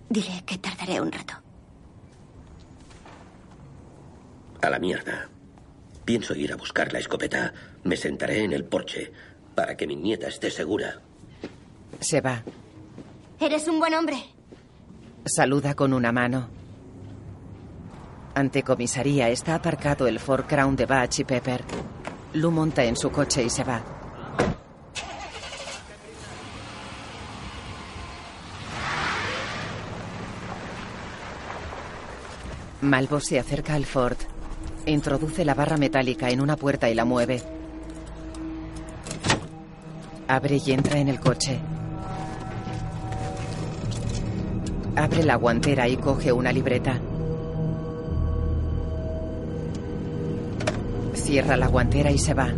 Dile 0.08 0.44
que 0.46 0.58
tardaré 0.58 1.00
un 1.00 1.10
rato. 1.10 1.34
A 4.62 4.70
la 4.70 4.78
mierda. 4.78 5.28
Pienso 6.04 6.36
ir 6.36 6.52
a 6.52 6.56
buscar 6.56 6.92
la 6.92 7.00
escopeta. 7.00 7.52
Me 7.82 7.96
sentaré 7.96 8.44
en 8.44 8.52
el 8.52 8.64
porche 8.64 9.12
para 9.58 9.76
que 9.76 9.88
mi 9.88 9.96
nieta 9.96 10.28
esté 10.28 10.52
segura. 10.52 11.00
Se 11.98 12.20
va. 12.20 12.44
Eres 13.40 13.66
un 13.66 13.80
buen 13.80 13.92
hombre. 13.92 14.14
Saluda 15.24 15.74
con 15.74 15.92
una 15.92 16.12
mano. 16.12 16.48
Ante 18.36 18.62
comisaría 18.62 19.30
está 19.30 19.56
aparcado 19.56 20.06
el 20.06 20.20
Ford 20.20 20.44
Crown 20.46 20.76
de 20.76 20.86
Batch 20.86 21.18
y 21.18 21.24
Pepper. 21.24 21.64
Lu 22.34 22.52
monta 22.52 22.84
en 22.84 22.94
su 22.94 23.10
coche 23.10 23.42
y 23.42 23.50
se 23.50 23.64
va. 23.64 23.82
Malvo 32.80 33.18
se 33.18 33.40
acerca 33.40 33.74
al 33.74 33.86
Ford. 33.86 34.18
Introduce 34.86 35.44
la 35.44 35.54
barra 35.54 35.78
metálica 35.78 36.30
en 36.30 36.40
una 36.40 36.56
puerta 36.56 36.88
y 36.88 36.94
la 36.94 37.04
mueve. 37.04 37.57
Abre 40.28 40.60
y 40.64 40.72
entra 40.72 40.98
en 40.98 41.08
el 41.08 41.18
coche. 41.18 41.58
Abre 44.94 45.22
la 45.24 45.36
guantera 45.36 45.88
y 45.88 45.96
coge 45.96 46.32
una 46.32 46.52
libreta. 46.52 47.00
Cierra 51.14 51.56
la 51.56 51.68
guantera 51.68 52.10
y 52.10 52.18
se 52.18 52.34
va. 52.34 52.52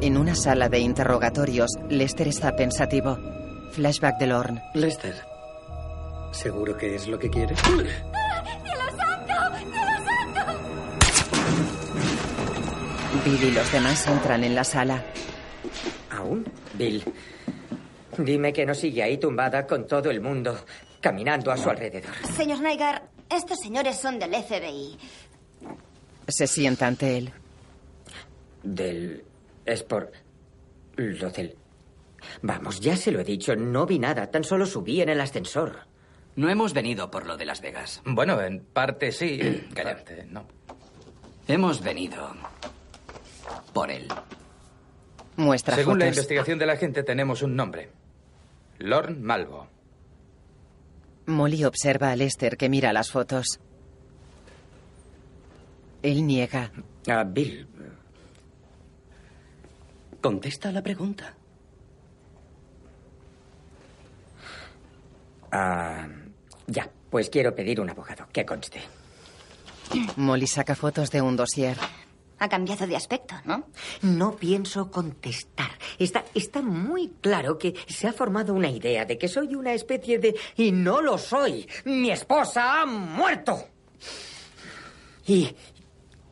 En 0.00 0.16
una 0.16 0.36
sala 0.36 0.68
de 0.68 0.78
interrogatorios, 0.78 1.72
Lester 1.88 2.28
está 2.28 2.54
pensativo. 2.54 3.18
Flashback 3.72 4.18
de 4.18 4.26
Lorne. 4.28 4.62
Lester, 4.74 5.16
¿seguro 6.30 6.76
que 6.76 6.94
es 6.94 7.08
lo 7.08 7.18
que 7.18 7.28
quieres? 7.28 7.58
Bill 13.26 13.42
y 13.42 13.50
los 13.50 13.72
demás 13.72 14.06
entran 14.06 14.44
en 14.44 14.54
la 14.54 14.62
sala. 14.62 15.02
¿Aún? 16.12 16.46
Bill, 16.74 17.02
dime 18.18 18.52
que 18.52 18.64
no 18.64 18.72
sigue 18.72 19.02
ahí 19.02 19.18
tumbada 19.18 19.66
con 19.66 19.84
todo 19.84 20.12
el 20.12 20.20
mundo 20.20 20.56
caminando 21.00 21.50
a 21.50 21.56
su 21.56 21.68
alrededor. 21.68 22.12
Señor 22.36 22.60
Nygar, 22.60 23.08
estos 23.28 23.58
señores 23.58 23.98
son 23.98 24.20
del 24.20 24.32
FBI. 24.32 24.96
Se 26.28 26.46
sienta 26.46 26.86
ante 26.86 27.18
él. 27.18 27.32
Del... 28.62 29.24
Es 29.64 29.82
por... 29.82 30.12
Lo 30.94 31.28
del... 31.30 31.56
Vamos, 32.42 32.78
ya 32.78 32.96
se 32.96 33.10
lo 33.10 33.18
he 33.18 33.24
dicho, 33.24 33.56
no 33.56 33.86
vi 33.86 33.98
nada, 33.98 34.30
tan 34.30 34.44
solo 34.44 34.66
subí 34.66 35.00
en 35.00 35.08
el 35.08 35.20
ascensor. 35.20 35.80
No 36.36 36.48
hemos 36.48 36.72
venido 36.72 37.10
por 37.10 37.26
lo 37.26 37.36
de 37.36 37.44
Las 37.46 37.60
Vegas. 37.60 38.02
Bueno, 38.04 38.40
en 38.40 38.60
parte 38.60 39.10
sí, 39.10 39.66
parte 39.74 40.26
no. 40.28 40.46
Hemos 41.48 41.82
venido 41.82 42.32
por 43.76 43.90
él. 43.90 44.08
Muestra 45.36 45.76
Según 45.76 45.98
la 45.98 46.06
investigación 46.06 46.58
de 46.58 46.64
la 46.64 46.78
gente, 46.78 47.02
tenemos 47.02 47.42
un 47.42 47.54
nombre. 47.54 47.90
Lorne 48.78 49.18
Malvo. 49.20 49.68
Molly 51.26 51.62
observa 51.62 52.10
a 52.10 52.16
Lester 52.16 52.56
que 52.56 52.70
mira 52.70 52.94
las 52.94 53.10
fotos. 53.10 53.60
Él 56.00 56.26
niega. 56.26 56.72
Ah, 57.06 57.24
Bill. 57.24 57.68
Contesta 60.22 60.72
la 60.72 60.82
pregunta. 60.82 61.34
Ah, 65.52 66.08
ya, 66.66 66.88
pues 67.10 67.28
quiero 67.28 67.54
pedir 67.54 67.78
un 67.82 67.90
abogado, 67.90 68.26
que 68.32 68.46
conste. 68.46 68.80
Molly 70.16 70.46
saca 70.46 70.74
fotos 70.74 71.10
de 71.10 71.20
un 71.20 71.36
dossier. 71.36 71.76
Ha 72.38 72.48
cambiado 72.48 72.86
de 72.86 72.96
aspecto, 72.96 73.34
¿no? 73.44 73.68
No 74.02 74.36
pienso 74.36 74.90
contestar. 74.90 75.70
Está, 75.98 76.24
está 76.34 76.60
muy 76.60 77.14
claro 77.20 77.58
que 77.58 77.74
se 77.88 78.08
ha 78.08 78.12
formado 78.12 78.52
una 78.52 78.68
idea 78.68 79.04
de 79.06 79.16
que 79.16 79.28
soy 79.28 79.54
una 79.54 79.72
especie 79.72 80.18
de... 80.18 80.34
Y 80.56 80.70
no 80.70 81.00
lo 81.00 81.16
soy. 81.16 81.66
Mi 81.86 82.10
esposa 82.10 82.82
ha 82.82 82.86
muerto. 82.86 83.68
Y 85.26 85.54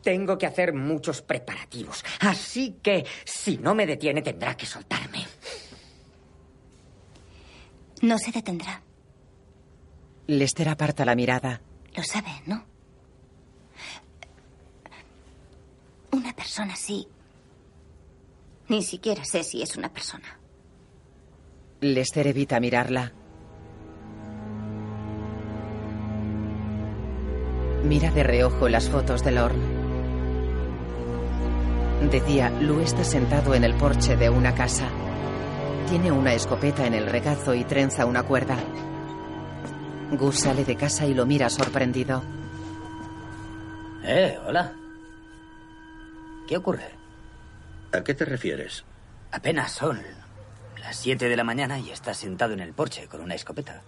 tengo 0.03 0.37
que 0.37 0.45
hacer 0.45 0.73
muchos 0.73 1.23
preparativos. 1.23 2.05
Así 2.19 2.77
que 2.83 3.03
si 3.23 3.57
no 3.57 3.73
me 3.73 3.87
detiene 3.87 4.21
tendrá 4.21 4.55
que 4.55 4.67
soltarme. 4.67 5.25
No 8.01 8.19
se 8.19 8.31
detendrá. 8.31 8.83
Lester 10.27 10.69
aparta 10.69 11.03
la 11.05 11.15
mirada. 11.15 11.61
Lo 11.95 12.03
sabe, 12.03 12.29
¿no? 12.45 12.63
Una 16.11 16.33
persona 16.55 16.73
así. 16.73 17.05
Ni 18.69 18.81
siquiera 18.81 19.25
sé 19.25 19.43
si 19.43 19.61
es 19.61 19.75
una 19.75 19.91
persona. 19.91 20.39
Lester 21.81 22.27
evita 22.27 22.61
mirarla. 22.61 23.11
Mira 27.83 28.09
de 28.11 28.23
reojo 28.23 28.69
las 28.69 28.89
fotos 28.89 29.21
de 29.25 29.31
Lorne. 29.33 29.65
De 32.09 32.21
día, 32.21 32.49
Lou 32.49 32.79
está 32.79 33.03
sentado 33.03 33.53
en 33.53 33.65
el 33.65 33.75
porche 33.75 34.15
de 34.15 34.29
una 34.29 34.55
casa. 34.55 34.87
Tiene 35.89 36.09
una 36.09 36.33
escopeta 36.33 36.87
en 36.87 36.93
el 36.93 37.07
regazo 37.07 37.53
y 37.53 37.65
trenza 37.65 38.05
una 38.05 38.23
cuerda. 38.23 38.55
Gus 40.17 40.39
sale 40.39 40.63
de 40.63 40.77
casa 40.77 41.05
y 41.05 41.13
lo 41.13 41.25
mira 41.25 41.49
sorprendido. 41.49 42.23
Eh, 44.03 44.39
hola. 44.47 44.84
¿Qué 46.47 46.57
ocurre? 46.57 46.89
¿A 47.91 48.03
qué 48.03 48.13
te 48.13 48.25
refieres? 48.25 48.83
Apenas 49.31 49.71
son 49.71 50.01
las 50.79 50.95
7 50.97 51.27
de 51.27 51.35
la 51.35 51.43
mañana 51.43 51.79
y 51.79 51.89
estás 51.91 52.17
sentado 52.17 52.53
en 52.53 52.59
el 52.59 52.73
porche 52.73 53.07
con 53.07 53.21
una 53.21 53.35
escopeta. 53.35 53.81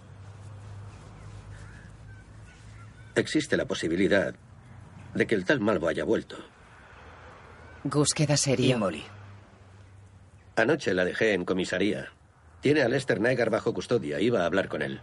Existe 3.15 3.57
la 3.57 3.65
posibilidad 3.65 4.33
de 5.13 5.27
que 5.27 5.35
el 5.35 5.45
tal 5.45 5.59
Malvo 5.59 5.87
haya 5.87 6.03
vuelto. 6.03 6.37
Gus 7.83 8.13
queda 8.13 8.33
Y 8.33 8.37
serio. 8.37 8.77
Molly. 8.77 9.03
Anoche 10.55 10.93
la 10.93 11.05
dejé 11.05 11.33
en 11.33 11.45
comisaría. 11.45 12.07
Tiene 12.61 12.81
a 12.81 12.87
Lester 12.87 13.19
Nygar 13.21 13.49
bajo 13.49 13.73
custodia. 13.73 14.19
Iba 14.19 14.41
a 14.41 14.45
hablar 14.45 14.67
con 14.67 14.81
él. 14.81 14.99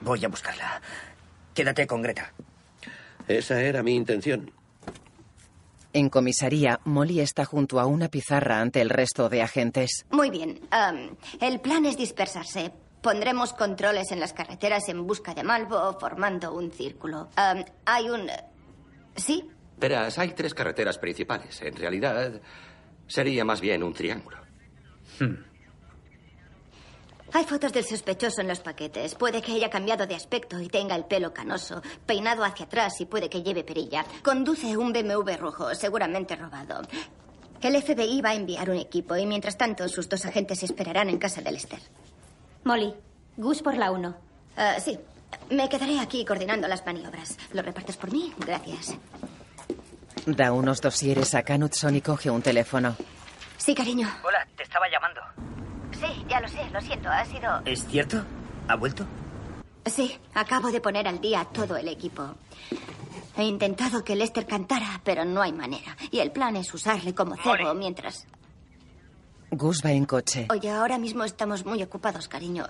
Voy 0.00 0.24
a 0.24 0.28
buscarla. 0.28 0.80
Quédate 1.54 1.86
con 1.86 2.02
Greta. 2.02 2.32
Esa 3.26 3.60
era 3.60 3.82
mi 3.82 3.94
intención. 3.94 4.50
En 5.98 6.10
comisaría, 6.10 6.78
Molly 6.84 7.18
está 7.18 7.44
junto 7.44 7.80
a 7.80 7.86
una 7.86 8.06
pizarra 8.06 8.60
ante 8.60 8.80
el 8.80 8.88
resto 8.88 9.28
de 9.28 9.42
agentes. 9.42 10.06
Muy 10.10 10.30
bien. 10.30 10.60
el 11.40 11.58
plan 11.58 11.84
es 11.86 11.96
dispersarse. 11.96 12.70
Pondremos 13.02 13.52
controles 13.52 14.12
en 14.12 14.20
las 14.20 14.32
carreteras 14.32 14.88
en 14.88 15.04
busca 15.08 15.34
de 15.34 15.42
Malvo, 15.42 15.98
formando 15.98 16.54
un 16.54 16.70
círculo. 16.70 17.30
Hay 17.84 18.10
un... 18.10 18.30
¿Sí? 19.16 19.50
Verás, 19.76 20.20
hay 20.20 20.34
tres 20.34 20.54
carreteras 20.54 20.98
principales. 20.98 21.60
En 21.62 21.74
realidad, 21.74 22.40
sería 23.08 23.44
más 23.44 23.60
bien 23.60 23.82
un 23.82 23.92
triángulo. 23.92 24.36
Hay 27.32 27.44
fotos 27.44 27.72
del 27.72 27.84
sospechoso 27.84 28.40
en 28.40 28.48
los 28.48 28.60
paquetes. 28.60 29.14
Puede 29.14 29.42
que 29.42 29.52
haya 29.52 29.68
cambiado 29.68 30.06
de 30.06 30.14
aspecto 30.14 30.58
y 30.60 30.68
tenga 30.68 30.94
el 30.94 31.04
pelo 31.04 31.32
canoso, 31.34 31.82
peinado 32.06 32.42
hacia 32.42 32.66
atrás 32.66 33.00
y 33.00 33.06
puede 33.06 33.28
que 33.28 33.42
lleve 33.42 33.64
perilla. 33.64 34.04
Conduce 34.22 34.76
un 34.76 34.92
BMW 34.92 35.36
rojo, 35.38 35.74
seguramente 35.74 36.36
robado. 36.36 36.80
El 37.60 37.82
FBI 37.82 38.20
va 38.22 38.30
a 38.30 38.34
enviar 38.34 38.70
un 38.70 38.76
equipo 38.76 39.16
y 39.16 39.26
mientras 39.26 39.58
tanto 39.58 39.88
sus 39.88 40.08
dos 40.08 40.24
agentes 40.24 40.62
esperarán 40.62 41.10
en 41.10 41.18
casa 41.18 41.42
de 41.42 41.52
Lester. 41.52 41.80
Molly, 42.64 42.94
Gus 43.36 43.62
por 43.62 43.76
la 43.76 43.90
1. 43.90 44.16
Ah, 44.56 44.76
sí, 44.80 44.98
me 45.50 45.68
quedaré 45.68 46.00
aquí 46.00 46.24
coordinando 46.24 46.66
las 46.66 46.84
maniobras. 46.86 47.36
¿Lo 47.52 47.62
repartes 47.62 47.96
por 47.96 48.10
mí? 48.10 48.32
Gracias. 48.38 48.96
Da 50.26 50.52
unos 50.52 50.80
dosieres 50.80 51.34
a 51.34 51.42
Knudson 51.42 51.96
y 51.96 52.00
coge 52.00 52.30
un 52.30 52.42
teléfono. 52.42 52.96
Sí, 53.56 53.74
cariño. 53.74 54.08
Hola, 54.24 54.46
te 54.56 54.62
estaba 54.62 54.86
llamando. 54.88 55.07
Sí, 56.00 56.24
ya 56.28 56.40
lo 56.40 56.48
sé, 56.48 56.68
lo 56.70 56.80
siento, 56.80 57.08
ha 57.08 57.24
sido... 57.24 57.60
¿Es 57.64 57.86
cierto? 57.86 58.24
¿Ha 58.68 58.76
vuelto? 58.76 59.04
Sí, 59.86 60.18
acabo 60.34 60.70
de 60.70 60.80
poner 60.80 61.08
al 61.08 61.20
día 61.20 61.44
todo 61.46 61.76
el 61.76 61.88
equipo. 61.88 62.34
He 63.36 63.44
intentado 63.44 64.04
que 64.04 64.16
Lester 64.16 64.46
cantara, 64.46 65.00
pero 65.04 65.24
no 65.24 65.40
hay 65.42 65.52
manera. 65.52 65.96
Y 66.10 66.18
el 66.18 66.32
plan 66.32 66.56
es 66.56 66.72
usarle 66.74 67.14
como 67.14 67.36
cebo 67.36 67.74
mientras... 67.74 68.26
Gus 69.50 69.82
va 69.84 69.92
en 69.92 70.04
coche. 70.04 70.46
Oye, 70.50 70.70
ahora 70.70 70.98
mismo 70.98 71.24
estamos 71.24 71.64
muy 71.64 71.82
ocupados, 71.82 72.28
cariño. 72.28 72.66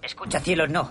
Escucha, 0.00 0.40
cielo, 0.40 0.66
no. 0.66 0.90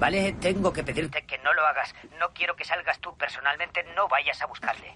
Vale, 0.00 0.32
tengo 0.34 0.72
que 0.72 0.82
pedirte 0.82 1.24
que 1.26 1.38
no 1.38 1.52
lo 1.54 1.64
hagas. 1.66 1.94
No 2.18 2.32
quiero 2.32 2.56
que 2.56 2.64
salgas 2.64 2.98
tú 3.00 3.14
personalmente, 3.16 3.84
no 3.96 4.08
vayas 4.08 4.40
a 4.42 4.46
buscarle. 4.46 4.94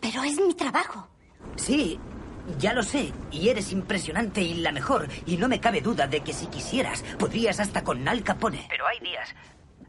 Pero 0.00 0.22
es 0.22 0.38
mi 0.40 0.54
trabajo. 0.54 1.08
Sí, 1.56 1.98
ya 2.58 2.72
lo 2.72 2.82
sé. 2.82 3.12
Y 3.30 3.48
eres 3.48 3.72
impresionante 3.72 4.40
y 4.40 4.54
la 4.54 4.72
mejor. 4.72 5.08
Y 5.26 5.36
no 5.36 5.48
me 5.48 5.60
cabe 5.60 5.80
duda 5.80 6.06
de 6.06 6.22
que 6.22 6.32
si 6.32 6.46
quisieras, 6.46 7.02
podrías 7.18 7.60
hasta 7.60 7.84
con 7.84 8.06
Al 8.08 8.22
Capone. 8.22 8.66
Pero 8.68 8.86
hay 8.86 8.98
días. 9.00 9.34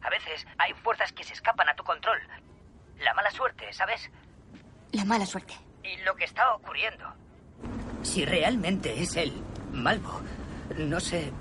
A 0.01 0.09
veces 0.09 0.45
hay 0.57 0.73
fuerzas 0.73 1.11
que 1.13 1.23
se 1.23 1.33
escapan 1.33 1.69
a 1.69 1.75
tu 1.75 1.83
control. 1.83 2.19
La 2.99 3.13
mala 3.13 3.31
suerte, 3.31 3.71
¿sabes? 3.71 4.09
La 4.91 5.05
mala 5.05 5.25
suerte. 5.25 5.53
Y 5.83 5.97
lo 6.03 6.15
que 6.15 6.25
está 6.25 6.53
ocurriendo. 6.53 7.13
Si 8.01 8.25
realmente 8.25 9.01
es 9.01 9.15
él, 9.15 9.33
Malvo, 9.71 10.21
no 10.77 10.99
sé. 10.99 11.31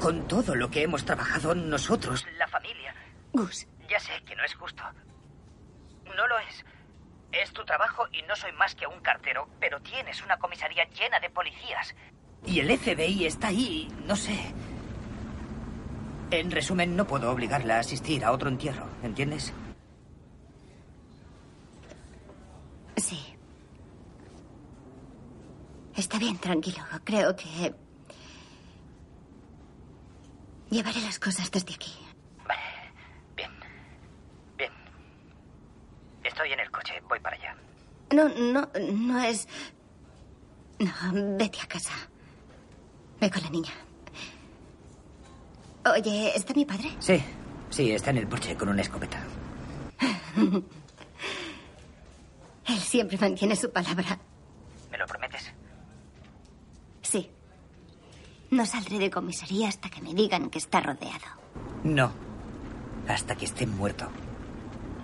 Con 0.00 0.26
todo 0.26 0.54
lo 0.54 0.70
que 0.70 0.82
hemos 0.82 1.04
trabajado 1.04 1.54
nosotros, 1.54 2.26
la 2.38 2.48
familia. 2.48 2.94
Gus. 3.32 3.66
Ya 3.88 4.00
sé 4.00 4.12
que 4.26 4.34
no 4.34 4.44
es 4.44 4.54
justo. 4.54 4.82
No 6.04 6.26
lo 6.26 6.38
es. 6.40 6.64
Es 7.32 7.52
tu 7.52 7.64
trabajo 7.64 8.04
y 8.12 8.22
no 8.22 8.36
soy 8.36 8.52
más 8.52 8.74
que 8.74 8.86
un 8.86 9.00
cartero, 9.00 9.48
pero 9.58 9.80
tienes 9.80 10.22
una 10.22 10.38
comisaría 10.38 10.84
llena 10.90 11.18
de 11.18 11.30
policías. 11.30 11.94
Y 12.46 12.60
el 12.60 12.78
FBI 12.78 13.26
está 13.26 13.48
ahí, 13.48 13.88
no 14.06 14.16
sé. 14.16 14.38
En 16.30 16.50
resumen, 16.50 16.96
no 16.96 17.06
puedo 17.06 17.30
obligarla 17.30 17.76
a 17.76 17.80
asistir 17.80 18.24
a 18.24 18.32
otro 18.32 18.48
entierro, 18.48 18.86
¿entiendes? 19.02 19.52
Sí. 22.96 23.34
Está 25.96 26.18
bien, 26.18 26.38
tranquilo. 26.38 26.84
Creo 27.04 27.34
que... 27.36 27.74
Llevaré 30.70 31.00
las 31.02 31.18
cosas 31.18 31.50
desde 31.50 31.74
aquí. 31.74 31.92
Estoy 36.32 36.52
en 36.52 36.60
el 36.60 36.70
coche, 36.70 36.94
voy 37.08 37.20
para 37.20 37.36
allá. 37.36 37.54
No, 38.10 38.26
no, 38.28 38.66
no 38.90 39.22
es... 39.22 39.46
No, 40.78 40.90
vete 41.36 41.60
a 41.60 41.66
casa. 41.66 41.92
Ve 43.20 43.30
con 43.30 43.42
la 43.42 43.50
niña. 43.50 43.72
Oye, 45.84 46.34
¿está 46.34 46.54
mi 46.54 46.64
padre? 46.64 46.90
Sí, 47.00 47.22
sí, 47.68 47.92
está 47.92 48.10
en 48.10 48.18
el 48.18 48.26
porche 48.26 48.56
con 48.56 48.70
una 48.70 48.80
escopeta. 48.80 49.22
Él 52.66 52.78
siempre 52.78 53.18
mantiene 53.18 53.54
su 53.54 53.70
palabra. 53.70 54.18
¿Me 54.90 54.96
lo 54.96 55.04
prometes? 55.06 55.52
Sí. 57.02 57.30
No 58.50 58.64
saldré 58.64 58.98
de 58.98 59.10
comisaría 59.10 59.68
hasta 59.68 59.90
que 59.90 60.00
me 60.00 60.14
digan 60.14 60.48
que 60.48 60.58
está 60.58 60.80
rodeado. 60.80 61.26
No, 61.84 62.10
hasta 63.06 63.34
que 63.36 63.44
esté 63.44 63.66
muerto. 63.66 64.08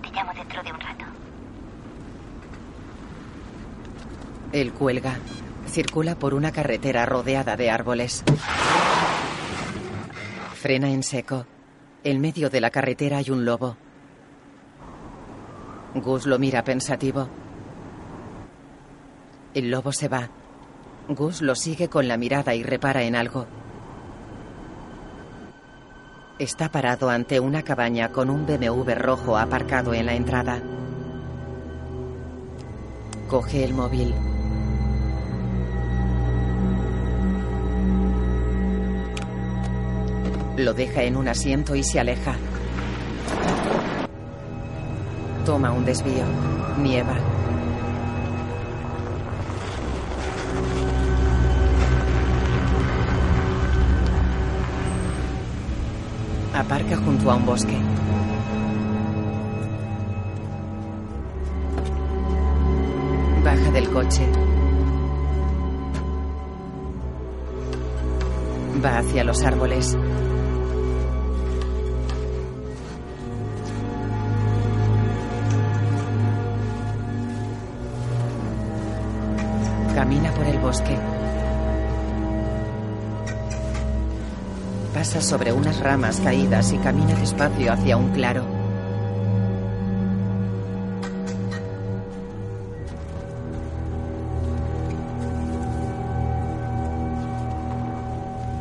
Te 0.03 0.11
llamo 0.11 0.33
dentro 0.33 0.63
de 0.63 0.73
un 0.73 0.81
rato. 0.81 1.05
Él 4.53 4.73
cuelga. 4.73 5.19
Circula 5.67 6.19
por 6.19 6.33
una 6.33 6.53
carretera 6.53 7.05
rodeada 7.05 7.57
de 7.57 7.71
árboles. 7.71 8.25
Frena 10.55 10.91
en 10.91 11.03
seco. 11.03 11.47
En 12.03 12.21
medio 12.21 12.49
de 12.49 12.61
la 12.61 12.71
carretera 12.71 13.19
hay 13.19 13.31
un 13.31 13.45
lobo. 13.45 13.77
Gus 15.95 16.27
lo 16.27 16.39
mira 16.39 16.65
pensativo. 16.65 17.29
El 19.53 19.71
lobo 19.71 19.93
se 19.93 20.09
va. 20.09 20.31
Gus 21.09 21.43
lo 21.43 21.55
sigue 21.55 21.89
con 21.89 22.09
la 22.09 22.17
mirada 22.17 22.55
y 22.55 22.63
repara 22.63 23.03
en 23.03 23.17
algo. 23.17 23.47
Está 26.39 26.71
parado 26.71 27.11
ante 27.11 27.41
una 27.41 27.63
cabaña 27.63 28.11
con 28.11 28.31
un 28.31 28.47
BMW 28.47 28.95
rojo 28.95 29.37
aparcado 29.37 29.93
en 29.93 30.07
la 30.07 30.15
entrada. 30.15 30.63
Coge 33.29 33.65
el 33.65 33.75
móvil. 33.75 34.15
Lo 40.59 40.75
deja 40.75 41.05
en 41.05 41.17
un 41.17 41.29
asiento 41.29 41.77
y 41.77 41.85
se 41.85 42.01
aleja. 42.01 42.35
Toma 45.47 45.71
un 45.71 45.85
desvío. 45.85 46.25
Nieva. 46.79 47.15
Aparca 56.57 56.97
junto 56.97 57.31
a 57.31 57.37
un 57.37 57.47
bosque. 57.47 57.79
Baja 63.45 63.71
del 63.71 63.89
coche. 63.91 64.27
Va 68.85 68.99
hacia 68.99 69.23
los 69.23 69.41
árboles. 69.45 69.97
Sobre 85.21 85.53
unas 85.53 85.81
ramas 85.81 86.21
caídas 86.21 86.73
y 86.73 86.79
camina 86.79 87.15
despacio 87.15 87.73
hacia 87.73 87.97
un 87.97 88.11
claro. 88.11 88.45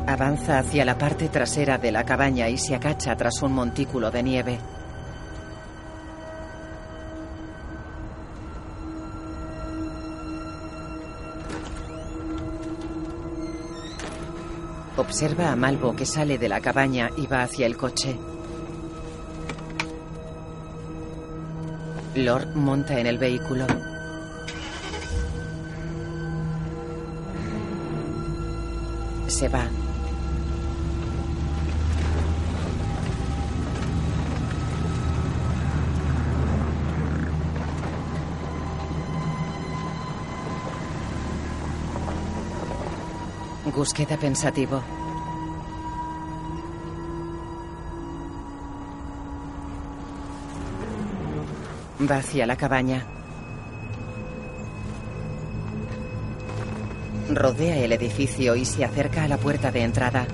Avanza 0.08 0.60
hacia 0.60 0.84
la 0.84 0.98
parte 0.98 1.30
trasera 1.30 1.78
de 1.78 1.92
la 1.92 2.04
cabaña 2.04 2.50
y 2.50 2.58
se 2.58 2.76
agacha 2.76 3.16
tras 3.16 3.42
un 3.44 3.54
montículo 3.54 4.10
de 4.10 4.24
nieve. 4.24 4.60
Observa 14.98 15.52
a 15.52 15.56
Malvo 15.56 15.96
que 15.96 16.08
sale 16.08 16.40
de 16.40 16.50
la 16.50 16.60
cabaña 16.60 17.12
y 17.16 17.28
va 17.28 17.44
hacia 17.44 17.68
el 17.68 17.78
coche. 17.78 18.18
Lord 22.16 22.56
monta 22.56 23.00
en 23.00 23.06
el 23.06 23.20
vehículo. 23.20 23.68
Se 29.28 29.48
va. 29.50 29.70
Gus 43.78 43.94
pensativo. 43.94 44.82
Va 52.10 52.18
hacia 52.18 52.48
la 52.48 52.56
cabaña. 52.56 53.06
Rodea 57.30 57.78
el 57.78 57.92
edificio 57.92 58.56
y 58.56 58.66
se 58.66 58.84
acerca 58.84 59.26
a 59.26 59.28
la 59.28 59.38
puerta 59.38 59.72
de 59.72 59.84
entrada. 59.84 60.26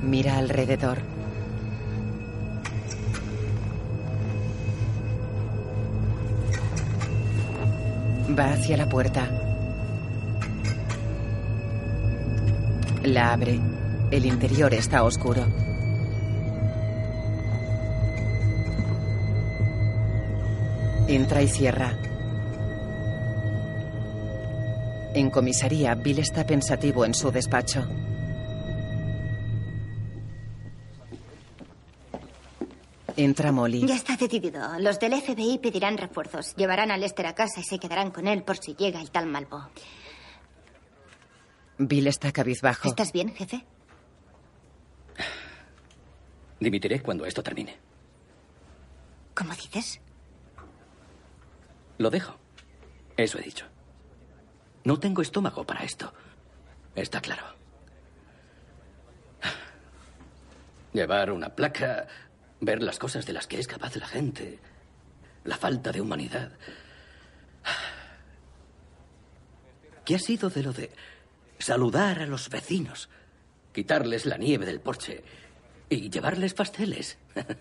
Mira 0.00 0.38
alrededor. 0.38 1.15
Va 8.38 8.52
hacia 8.52 8.76
la 8.76 8.86
puerta. 8.86 9.30
La 13.02 13.32
abre. 13.32 13.58
El 14.10 14.26
interior 14.26 14.74
está 14.74 15.04
oscuro. 15.04 15.46
Entra 21.08 21.40
y 21.40 21.48
cierra. 21.48 21.96
En 25.14 25.30
comisaría, 25.30 25.94
Bill 25.94 26.18
está 26.18 26.44
pensativo 26.44 27.06
en 27.06 27.14
su 27.14 27.30
despacho. 27.30 27.86
Entra 33.16 33.50
Molly. 33.50 33.86
Ya 33.86 33.94
está 33.94 34.16
decidido. 34.16 34.60
Los 34.78 35.00
del 35.00 35.20
FBI 35.20 35.58
pedirán 35.58 35.96
refuerzos. 35.96 36.54
Llevarán 36.56 36.90
a 36.90 36.98
Lester 36.98 37.26
a 37.26 37.34
casa 37.34 37.60
y 37.60 37.64
se 37.64 37.78
quedarán 37.78 38.10
con 38.10 38.26
él 38.26 38.42
por 38.42 38.58
si 38.58 38.74
llega 38.74 39.00
el 39.00 39.10
tal 39.10 39.26
Malvo. 39.26 39.68
Bill 41.78 42.06
está 42.06 42.30
cabizbajo. 42.32 42.88
¿Estás 42.88 43.12
bien, 43.12 43.34
jefe? 43.34 43.64
Dimitiré 46.60 47.00
cuando 47.02 47.26
esto 47.26 47.42
termine. 47.42 47.76
¿Cómo 49.34 49.52
dices? 49.54 50.00
Lo 51.98 52.10
dejo. 52.10 52.36
Eso 53.16 53.38
he 53.38 53.42
dicho. 53.42 53.66
No 54.84 54.98
tengo 54.98 55.22
estómago 55.22 55.64
para 55.64 55.84
esto. 55.84 56.12
Está 56.94 57.20
claro. 57.20 57.44
Llevar 60.92 61.30
una 61.30 61.50
placa, 61.54 62.06
ver 62.66 62.82
las 62.82 62.98
cosas 62.98 63.24
de 63.24 63.32
las 63.32 63.46
que 63.46 63.58
es 63.58 63.66
capaz 63.66 63.96
la 63.96 64.06
gente, 64.06 64.58
la 65.44 65.56
falta 65.56 65.92
de 65.92 66.02
humanidad. 66.02 66.52
¿Qué 70.04 70.16
ha 70.16 70.18
sido 70.18 70.50
de 70.50 70.62
lo 70.62 70.72
de 70.72 70.90
saludar 71.58 72.20
a 72.20 72.26
los 72.26 72.50
vecinos, 72.50 73.08
quitarles 73.72 74.26
la 74.26 74.36
nieve 74.36 74.66
del 74.66 74.80
porche 74.80 75.24
y 75.88 76.10
llevarles 76.10 76.52
pasteles? 76.52 77.16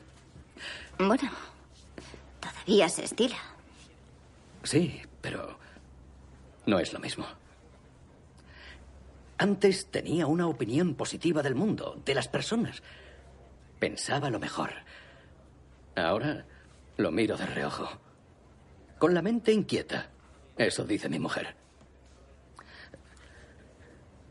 Bueno, 0.98 1.30
todavía 2.40 2.88
se 2.88 3.04
estila. 3.04 3.36
Sí, 4.64 5.02
pero 5.20 5.60
no 6.66 6.80
es 6.80 6.94
lo 6.94 7.00
mismo. 7.00 7.26
Antes 9.38 9.92
tenía 9.92 10.26
una 10.28 10.48
opinión 10.48 10.96
positiva 10.96 11.44
del 11.44 11.56
mundo, 11.56 12.02
de 12.06 12.16
las 12.16 12.30
personas. 12.30 12.82
Pensaba 13.80 14.30
lo 14.30 14.40
mejor. 14.40 14.72
Ahora 15.96 16.46
lo 16.98 17.12
miro 17.12 17.38
de 17.38 17.46
reojo. 17.46 17.90
Con 18.98 19.14
la 19.14 19.22
mente 19.22 19.52
inquieta. 19.52 20.10
Eso 20.58 20.86
dice 20.86 21.10
mi 21.10 21.20
mujer. 21.20 21.56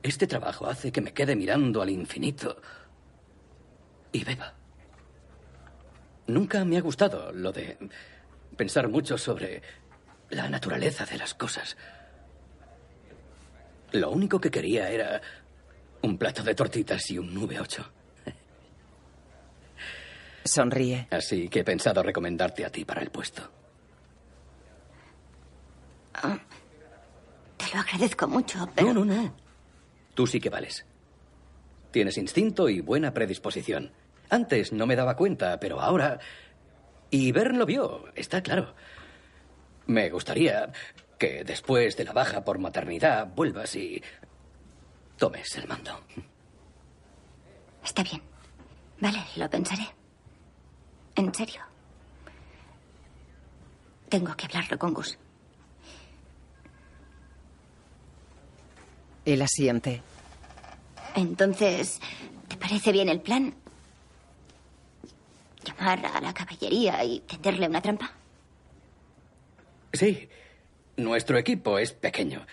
Este 0.02 0.26
trabajo 0.26 0.66
hace 0.66 0.92
que 0.92 1.00
me 1.00 1.14
quede 1.14 1.34
mirando 1.34 1.80
al 1.80 1.90
infinito 1.90 2.60
y 4.12 4.24
beba. 4.24 4.54
Nunca 6.26 6.64
me 6.64 6.78
ha 6.78 6.82
gustado 6.82 7.32
lo 7.32 7.52
de 7.52 7.78
pensar 8.56 8.88
mucho 8.88 9.18
sobre 9.18 9.62
la 10.30 10.48
naturaleza 10.48 11.04
de 11.04 11.18
las 11.18 11.34
cosas. 11.34 11.76
Lo 13.92 14.10
único 14.10 14.40
que 14.40 14.50
quería 14.50 14.90
era 14.90 15.20
un 16.02 16.18
plato 16.18 16.42
de 16.42 16.54
tortitas 16.54 17.10
y 17.10 17.18
un 17.18 17.34
V8. 17.34 17.84
Sonríe. 20.44 21.08
Así 21.10 21.48
que 21.48 21.60
he 21.60 21.64
pensado 21.64 22.02
recomendarte 22.02 22.64
a 22.64 22.70
ti 22.70 22.84
para 22.84 23.00
el 23.00 23.10
puesto. 23.10 23.50
Ah, 26.14 26.38
te 27.56 27.64
lo 27.74 27.80
agradezco 27.80 28.28
mucho, 28.28 28.68
pero... 28.74 28.92
No, 28.92 29.04
no, 29.04 29.14
no. 29.14 29.34
Tú 30.14 30.26
sí 30.26 30.38
que 30.38 30.50
vales. 30.50 30.84
Tienes 31.90 32.18
instinto 32.18 32.68
y 32.68 32.80
buena 32.80 33.12
predisposición. 33.12 33.92
Antes 34.30 34.72
no 34.72 34.86
me 34.86 34.96
daba 34.96 35.16
cuenta, 35.16 35.58
pero 35.58 35.80
ahora... 35.80 36.18
Y 37.10 37.32
Bern 37.32 37.58
lo 37.58 37.66
vio, 37.66 38.12
está 38.14 38.42
claro. 38.42 38.74
Me 39.86 40.10
gustaría 40.10 40.72
que 41.18 41.44
después 41.44 41.96
de 41.96 42.04
la 42.04 42.12
baja 42.12 42.44
por 42.44 42.58
maternidad 42.58 43.28
vuelvas 43.34 43.76
y 43.76 44.02
tomes 45.16 45.56
el 45.56 45.68
mando. 45.68 46.00
Está 47.84 48.02
bien. 48.02 48.22
Vale, 49.00 49.22
lo 49.36 49.48
pensaré. 49.48 49.84
En 51.16 51.34
serio. 51.34 51.62
Tengo 54.08 54.34
que 54.36 54.46
hablarlo 54.46 54.78
con 54.78 54.94
Gus. 54.94 55.18
Él 59.24 59.42
asiente. 59.42 60.02
Entonces, 61.14 62.00
¿te 62.48 62.56
parece 62.56 62.92
bien 62.92 63.08
el 63.08 63.20
plan? 63.20 63.54
¿Llamar 65.64 66.04
a 66.04 66.20
la 66.20 66.34
caballería 66.34 67.02
y 67.04 67.20
tenderle 67.20 67.68
una 67.68 67.80
trampa? 67.80 68.12
Sí. 69.92 70.28
Nuestro 70.96 71.38
equipo 71.38 71.78
es 71.78 71.92
pequeño. 71.92 72.46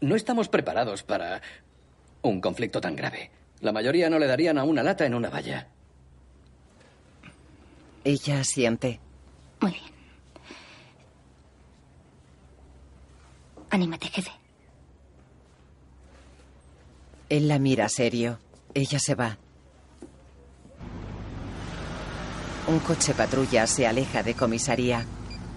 No 0.00 0.16
estamos 0.16 0.48
preparados 0.48 1.04
para 1.04 1.42
un 2.22 2.40
conflicto 2.40 2.80
tan 2.80 2.96
grave. 2.96 3.30
La 3.60 3.72
mayoría 3.72 4.10
no 4.10 4.18
le 4.18 4.26
darían 4.26 4.58
a 4.58 4.64
una 4.64 4.82
lata 4.82 5.06
en 5.06 5.14
una 5.14 5.30
valla. 5.30 5.68
Ella 8.04 8.40
asiente. 8.40 9.00
Muy 9.60 9.72
bien. 9.72 9.84
Anímate, 13.70 14.08
jefe. 14.08 14.30
Él 17.28 17.48
la 17.48 17.58
mira 17.58 17.88
serio. 17.88 18.38
Ella 18.74 18.98
se 18.98 19.14
va. 19.14 19.38
Un 22.66 22.78
coche 22.80 23.14
patrulla 23.14 23.66
se 23.66 23.86
aleja 23.86 24.22
de 24.22 24.34
comisaría. 24.34 25.04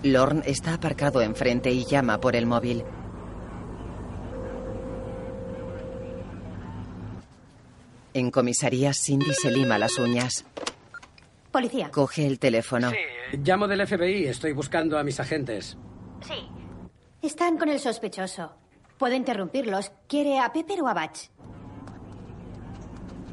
Lorne 0.04 0.44
está 0.46 0.74
aparcado 0.74 1.22
enfrente 1.22 1.72
y 1.72 1.86
llama 1.86 2.20
por 2.20 2.36
el 2.36 2.46
móvil. 2.46 2.84
En 8.14 8.32
comisaría, 8.32 8.94
Cindy 8.94 9.34
se 9.34 9.52
lima 9.52 9.78
las 9.78 9.98
uñas. 10.00 10.46
Policía. 11.58 11.90
Coge 11.90 12.28
el 12.28 12.38
teléfono. 12.38 12.92
Llamo 13.34 13.68
del 13.68 13.88
FBI, 13.88 14.28
estoy 14.28 14.54
buscando 14.54 15.00
a 15.00 15.04
mis 15.04 15.20
agentes. 15.20 15.76
Sí. 16.22 16.48
Están 17.24 17.58
con 17.58 17.70
el 17.70 17.80
sospechoso. 17.80 18.52
Puedo 19.00 19.16
interrumpirlos. 19.16 19.92
¿Quiere 20.08 20.38
a 20.38 20.54
Pepper 20.54 20.84
o 20.84 20.88
a 20.88 20.94
Batch? 20.94 21.30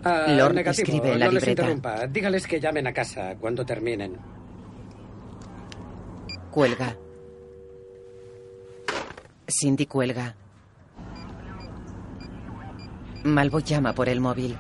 Ah, 0.04 0.24
Lord 0.28 0.54
negativo, 0.54 0.84
escribe 0.86 1.12
en 1.12 1.20
la 1.20 1.26
no 1.26 1.32
les 1.32 1.42
libreta. 1.42 1.62
interrumpa. 1.64 2.06
Dígales 2.06 2.46
que 2.46 2.58
llamen 2.60 2.86
a 2.86 2.94
casa 2.94 3.36
cuando 3.38 3.62
terminen. 3.66 4.16
Cuelga. 6.50 6.96
Cindy 9.46 9.84
cuelga. 9.84 10.34
Malvo 13.24 13.58
llama 13.58 13.92
por 13.92 14.08
el 14.08 14.20
móvil. 14.22 14.56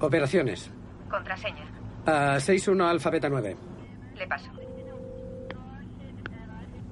Operaciones. 0.00 0.70
Contraseña. 1.10 1.64
A 2.06 2.38
61 2.40 2.86
Alfa 2.88 3.10
Beta 3.10 3.28
9. 3.28 3.56
Le 4.16 4.26
paso. 4.26 4.50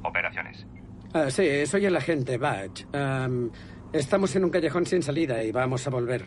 Operaciones. 0.03 0.67
Ah, 1.13 1.31
sí, 1.31 1.67
soy 1.67 1.87
el 1.87 1.97
agente 1.97 2.37
Batch. 2.39 2.85
Am, 2.95 3.51
estamos 3.93 4.35
en 4.37 4.45
un 4.45 4.51
callejón 4.51 4.85
sin 4.87 5.03
salida 5.03 5.43
y 5.43 5.53
vamos 5.53 5.87
a 5.87 5.91
volver. 5.91 6.27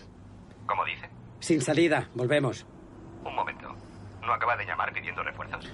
¿Cómo 0.65 0.83
dice? 0.85 1.09
Sin 1.39 1.61
salida, 1.61 2.09
volvemos. 2.15 2.65
Un 3.25 3.35
momento. 3.35 3.75
¿No 4.25 4.33
acaba 4.33 4.55
de 4.57 4.65
llamar 4.65 4.91
pidiendo 4.93 5.23
refuerzos? 5.23 5.65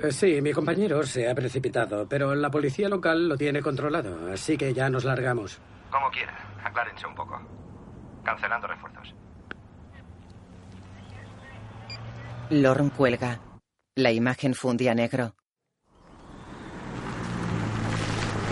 Eh, 0.00 0.10
Sí, 0.12 0.40
mi 0.42 0.52
compañero 0.52 1.02
se 1.04 1.28
ha 1.28 1.34
precipitado, 1.34 2.06
pero 2.06 2.34
la 2.34 2.50
policía 2.50 2.88
local 2.88 3.28
lo 3.28 3.36
tiene 3.36 3.62
controlado, 3.62 4.30
así 4.32 4.56
que 4.58 4.74
ya 4.74 4.90
nos 4.90 5.04
largamos. 5.04 5.58
Como 5.90 6.10
quiera. 6.10 6.34
Aclárense 6.62 7.06
un 7.06 7.14
poco. 7.14 7.40
Cancelando 8.22 8.66
refuerzos. 8.66 9.14
Lorne 12.50 12.90
cuelga. 12.90 13.40
La 13.96 14.12
imagen 14.12 14.54
funde 14.54 14.88
a 14.88 14.94
negro. 14.94 15.34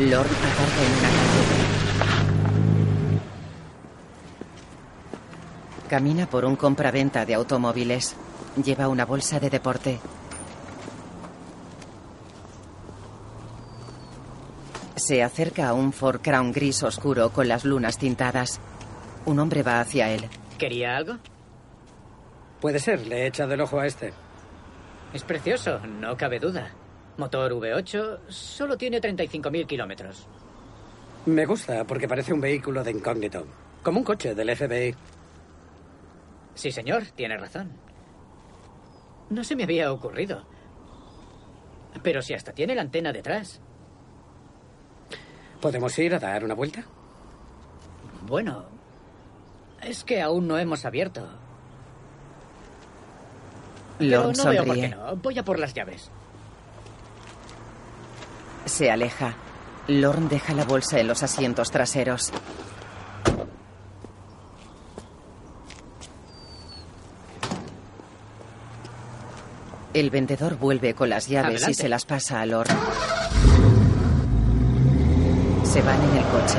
Lorne 0.00 0.37
aparca 0.37 0.83
en 0.85 0.92
una 0.98 1.09
calle. 1.09 1.44
Camina 5.88 6.26
por 6.26 6.44
un 6.44 6.57
compraventa 6.57 7.24
de 7.24 7.35
automóviles. 7.35 8.16
Lleva 8.64 8.88
una 8.88 9.04
bolsa 9.04 9.38
de 9.38 9.50
deporte. 9.50 10.00
Se 14.96 15.22
acerca 15.22 15.68
a 15.68 15.74
un 15.74 15.92
Ford 15.92 16.20
Crown 16.20 16.50
gris 16.50 16.83
oscuro 16.83 17.30
con 17.30 17.46
las 17.46 17.64
lunas 17.64 17.96
tintadas. 17.98 18.59
Un 19.24 19.38
hombre 19.38 19.62
va 19.62 19.78
hacia 19.78 20.11
él. 20.11 20.28
¿Quería 20.59 20.96
algo? 20.96 21.18
Puede 22.64 22.79
ser, 22.79 23.07
le 23.07 23.24
he 23.24 23.27
echado 23.27 23.53
el 23.53 23.61
ojo 23.61 23.79
a 23.79 23.87
este. 23.87 24.14
Es 25.12 25.22
precioso, 25.22 25.81
no 25.81 26.16
cabe 26.16 26.40
duda. 26.40 26.70
Motor 27.18 27.53
V8 27.53 28.20
solo 28.29 28.79
tiene 28.79 29.03
35.000 29.03 29.66
kilómetros. 29.66 30.27
Me 31.27 31.44
gusta 31.44 31.85
porque 31.85 32.09
parece 32.09 32.33
un 32.33 32.40
vehículo 32.40 32.83
de 32.83 32.92
incógnito, 32.92 33.46
como 33.83 33.98
un 33.98 34.05
coche 34.05 34.35
del 34.35 34.57
FBI. 34.57 34.94
Sí, 36.55 36.72
señor, 36.72 37.03
tiene 37.14 37.37
razón. 37.37 37.70
No 39.29 39.44
se 39.44 39.57
me 39.57 39.64
había 39.64 39.92
ocurrido. 39.92 40.46
Pero 42.03 42.22
si 42.22 42.33
hasta 42.33 42.53
tiene 42.53 42.74
la 42.74 42.81
antena 42.81 43.12
detrás. 43.12 43.61
¿Podemos 45.61 45.98
ir 45.98 46.14
a 46.14 46.18
dar 46.18 46.42
una 46.42 46.55
vuelta? 46.55 46.83
Bueno, 48.27 48.64
es 49.83 50.03
que 50.03 50.22
aún 50.22 50.48
no 50.48 50.59
hemos 50.59 50.87
abierto. 50.87 51.43
Pero 53.98 54.33
no 54.33 54.44
veo 54.44 54.64
por 54.64 54.74
qué 54.74 54.88
sonríe. 54.88 54.88
no. 54.90 55.16
Voy 55.16 55.38
a 55.38 55.44
por 55.44 55.59
las 55.59 55.74
llaves. 55.74 56.11
Se 58.64 58.90
aleja. 58.90 59.35
Lorne 59.88 60.28
deja 60.28 60.54
la 60.54 60.64
bolsa 60.64 60.98
en 60.98 61.09
los 61.09 61.22
asientos 61.22 61.70
traseros. 61.70 62.33
El 69.92 70.11
vendedor 70.11 70.57
vuelve 70.57 70.94
con 70.94 71.09
las 71.09 71.28
llaves 71.28 71.68
y 71.68 71.74
se 71.74 71.88
las 71.88 72.04
pasa 72.04 72.40
a 72.40 72.46
Lorne. 72.46 72.74
Se 75.64 75.83
van 75.83 76.00
en 76.02 76.16
el 76.16 76.24
coche. 76.24 76.59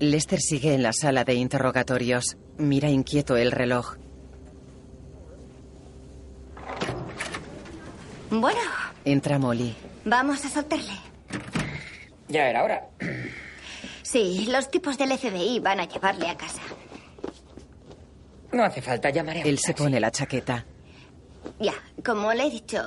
Lester 0.00 0.40
sigue 0.40 0.74
en 0.74 0.82
la 0.82 0.92
sala 0.92 1.24
de 1.24 1.34
interrogatorios. 1.34 2.36
Mira 2.58 2.88
inquieto 2.88 3.36
el 3.36 3.52
reloj. 3.52 3.96
Bueno, 8.30 8.60
Entra 9.04 9.38
Molly. 9.38 9.74
vamos 10.04 10.44
a 10.44 10.48
soltarle. 10.48 10.92
Ya 12.28 12.48
era 12.48 12.62
hora. 12.64 12.88
Sí, 14.02 14.46
los 14.50 14.70
tipos 14.70 14.96
del 14.98 15.16
FBI 15.18 15.58
van 15.60 15.80
a 15.80 15.88
llevarle 15.88 16.28
a 16.28 16.36
casa. 16.36 16.62
No 18.52 18.64
hace 18.64 18.80
falta, 18.82 19.10
llamaré 19.10 19.42
a 19.42 19.44
Él 19.44 19.58
se 19.58 19.74
pone 19.74 20.00
la 20.00 20.10
chaqueta. 20.10 20.64
Ya, 21.58 21.74
como 22.04 22.32
le 22.32 22.46
he 22.46 22.50
dicho, 22.50 22.80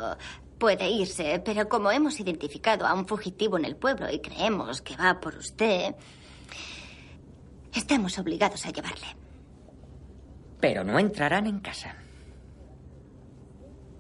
puede 0.58 0.90
irse, 0.90 1.42
pero 1.44 1.68
como 1.70 1.92
hemos 1.92 2.20
identificado 2.20 2.86
a 2.86 2.94
un 2.94 3.08
fugitivo 3.08 3.58
en 3.58 3.66
el 3.66 3.76
pueblo 3.76 4.10
y 4.12 4.20
creemos 4.20 4.82
que 4.82 4.96
va 4.96 5.20
por 5.20 5.36
usted, 5.36 5.96
estamos 7.76 8.18
obligados 8.20 8.66
a 8.66 8.72
llevarle. 8.72 9.08
Pero 10.60 10.84
no 10.84 11.00
entrarán 11.00 11.48
en 11.48 11.60
casa. 11.60 11.96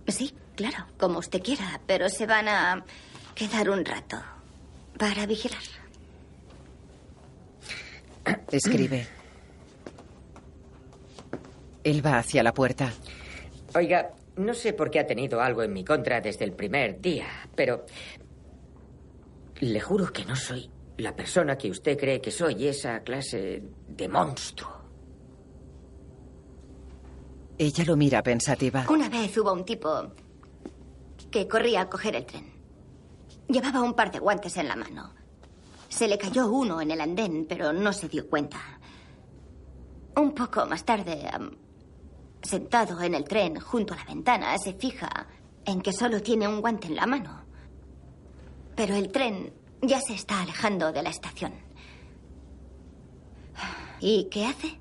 Sí, 0.07 0.33
claro, 0.55 0.86
como 0.97 1.19
usted 1.19 1.41
quiera, 1.41 1.81
pero 1.86 2.09
se 2.09 2.25
van 2.25 2.47
a 2.47 2.86
quedar 3.36 3.69
un 3.69 3.83
rato 3.86 4.21
Para 4.97 5.25
vigilar. 5.25 5.62
Escribe. 8.51 9.07
Él 11.83 12.05
va 12.05 12.19
hacia 12.19 12.43
la 12.43 12.53
puerta. 12.53 12.93
Oiga, 13.75 14.12
no 14.38 14.53
sé 14.53 14.73
por 14.73 14.89
qué 14.89 14.99
ha 14.99 15.07
tenido 15.07 15.41
algo 15.41 15.63
en 15.63 15.73
mi 15.73 15.83
contra 15.83 16.21
desde 16.21 16.45
el 16.45 16.53
primer 16.53 17.01
día, 17.01 17.27
pero 17.55 17.86
le 19.59 19.81
juro 19.81 20.13
que 20.13 20.25
no 20.25 20.36
soy 20.36 20.69
la 20.97 21.15
persona 21.15 21.58
que 21.58 21.69
usted 21.69 21.97
cree 21.97 22.21
que 22.21 22.32
soy, 22.32 22.67
esa 22.67 23.01
clase 23.01 23.63
de 23.88 24.08
monstruo. 24.08 24.71
Ella 27.58 27.84
lo 27.86 27.95
mira 27.95 28.21
pensativa. 28.21 28.86
Una 28.89 29.10
vez 29.10 29.38
hubo 29.38 29.53
un 29.53 29.63
tipo 29.63 30.12
que 31.32 31.47
corría 31.47 31.82
a 31.82 31.89
coger 31.89 32.15
el 32.15 32.25
tren. 32.25 32.51
Llevaba 33.47 33.82
un 33.82 33.93
par 33.93 34.12
de 34.12 34.19
guantes 34.19 34.56
en 34.58 34.67
la 34.67 34.75
mano. 34.75 35.13
Se 35.89 36.08
le 36.08 36.17
cayó 36.17 36.47
uno 36.47 36.82
en 36.82 36.91
el 36.91 37.01
andén, 37.01 37.45
pero 37.47 37.71
no 37.71 37.93
se 37.93 38.08
dio 38.08 38.27
cuenta. 38.27 38.60
Un 40.15 40.34
poco 40.34 40.65
más 40.65 40.84
tarde, 40.84 41.29
sentado 42.41 43.01
en 43.01 43.15
el 43.15 43.23
tren 43.23 43.60
junto 43.60 43.93
a 43.93 43.97
la 43.97 44.06
ventana, 44.06 44.58
se 44.58 44.73
fija 44.73 45.27
en 45.65 45.82
que 45.82 45.93
solo 45.93 46.21
tiene 46.21 46.47
un 46.47 46.62
guante 46.62 46.88
en 46.88 46.95
la 46.95 47.06
mano. 47.06 47.45
Pero 48.75 48.95
el 48.95 49.12
tren 49.12 49.53
ya 49.83 49.99
se 49.99 50.13
está 50.13 50.41
alejando 50.41 50.91
de 50.91 51.03
la 51.03 51.09
estación. 51.09 51.53
¿Y 53.99 54.25
qué 54.29 54.45
hace? 54.45 54.79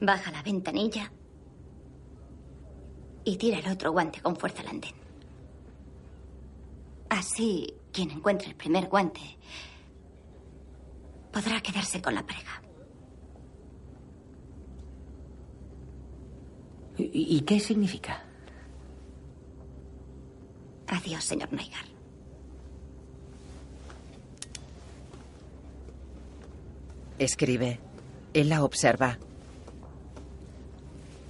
Baja 0.00 0.30
la 0.30 0.42
ventanilla 0.42 1.12
y 3.24 3.36
tira 3.36 3.58
el 3.58 3.68
otro 3.68 3.92
guante 3.92 4.20
con 4.20 4.36
fuerza 4.36 4.62
al 4.62 4.68
andén. 4.68 4.94
Así, 7.08 7.74
quien 7.92 8.10
encuentre 8.10 8.48
el 8.48 8.54
primer 8.54 8.88
guante 8.88 9.20
podrá 11.32 11.60
quedarse 11.60 12.00
con 12.00 12.14
la 12.14 12.24
prega. 12.24 12.62
¿Y, 16.96 17.36
y 17.36 17.40
qué 17.42 17.60
significa? 17.60 18.24
Adiós, 20.88 21.22
señor 21.24 21.52
Neigar. 21.52 21.87
Escribe. 27.18 27.80
Él 28.32 28.48
la 28.48 28.62
observa. 28.62 29.18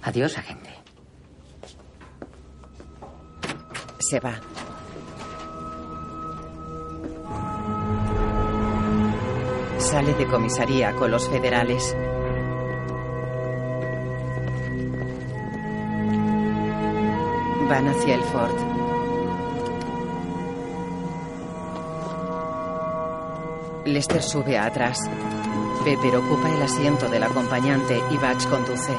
Adiós, 0.01 0.37
agente. 0.37 0.69
Se 3.99 4.19
va. 4.19 4.39
Sale 9.79 10.13
de 10.13 10.27
comisaría 10.27 10.93
con 10.93 11.09
los 11.09 11.27
federales. 11.27 11.95
Van 17.67 17.87
hacia 17.87 18.15
el 18.15 18.21
Ford. 18.23 18.79
Lester 23.85 24.21
sube 24.21 24.57
atrás. 24.57 24.99
Pepper 25.83 26.17
ocupa 26.17 26.49
el 26.49 26.61
asiento 26.61 27.07
del 27.07 27.23
acompañante 27.23 28.01
y 28.11 28.17
Batch 28.17 28.47
conduce. 28.47 28.93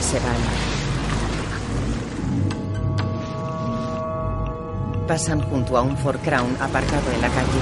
Se 0.00 0.18
van. 0.18 0.36
Pasan 5.06 5.42
junto 5.42 5.76
a 5.76 5.82
un 5.82 5.96
Ford 5.98 6.20
Crown 6.24 6.56
aparcado 6.58 7.12
en 7.12 7.20
la 7.20 7.28
calle. 7.28 7.60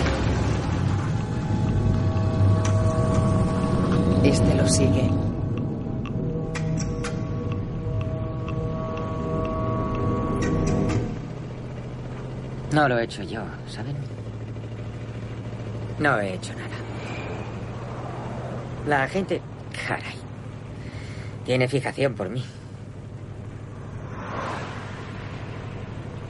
Este 4.22 4.54
lo 4.54 4.68
sigue. 4.68 5.29
No 12.72 12.88
lo 12.88 12.98
he 12.98 13.04
hecho 13.04 13.22
yo, 13.22 13.42
¿saben? 13.68 13.96
No 15.98 16.18
he 16.18 16.34
hecho 16.34 16.52
nada. 16.54 16.76
La 18.86 19.08
gente, 19.08 19.42
caray, 19.86 20.14
tiene 21.44 21.68
fijación 21.68 22.14
por 22.14 22.28
mí. 22.28 22.44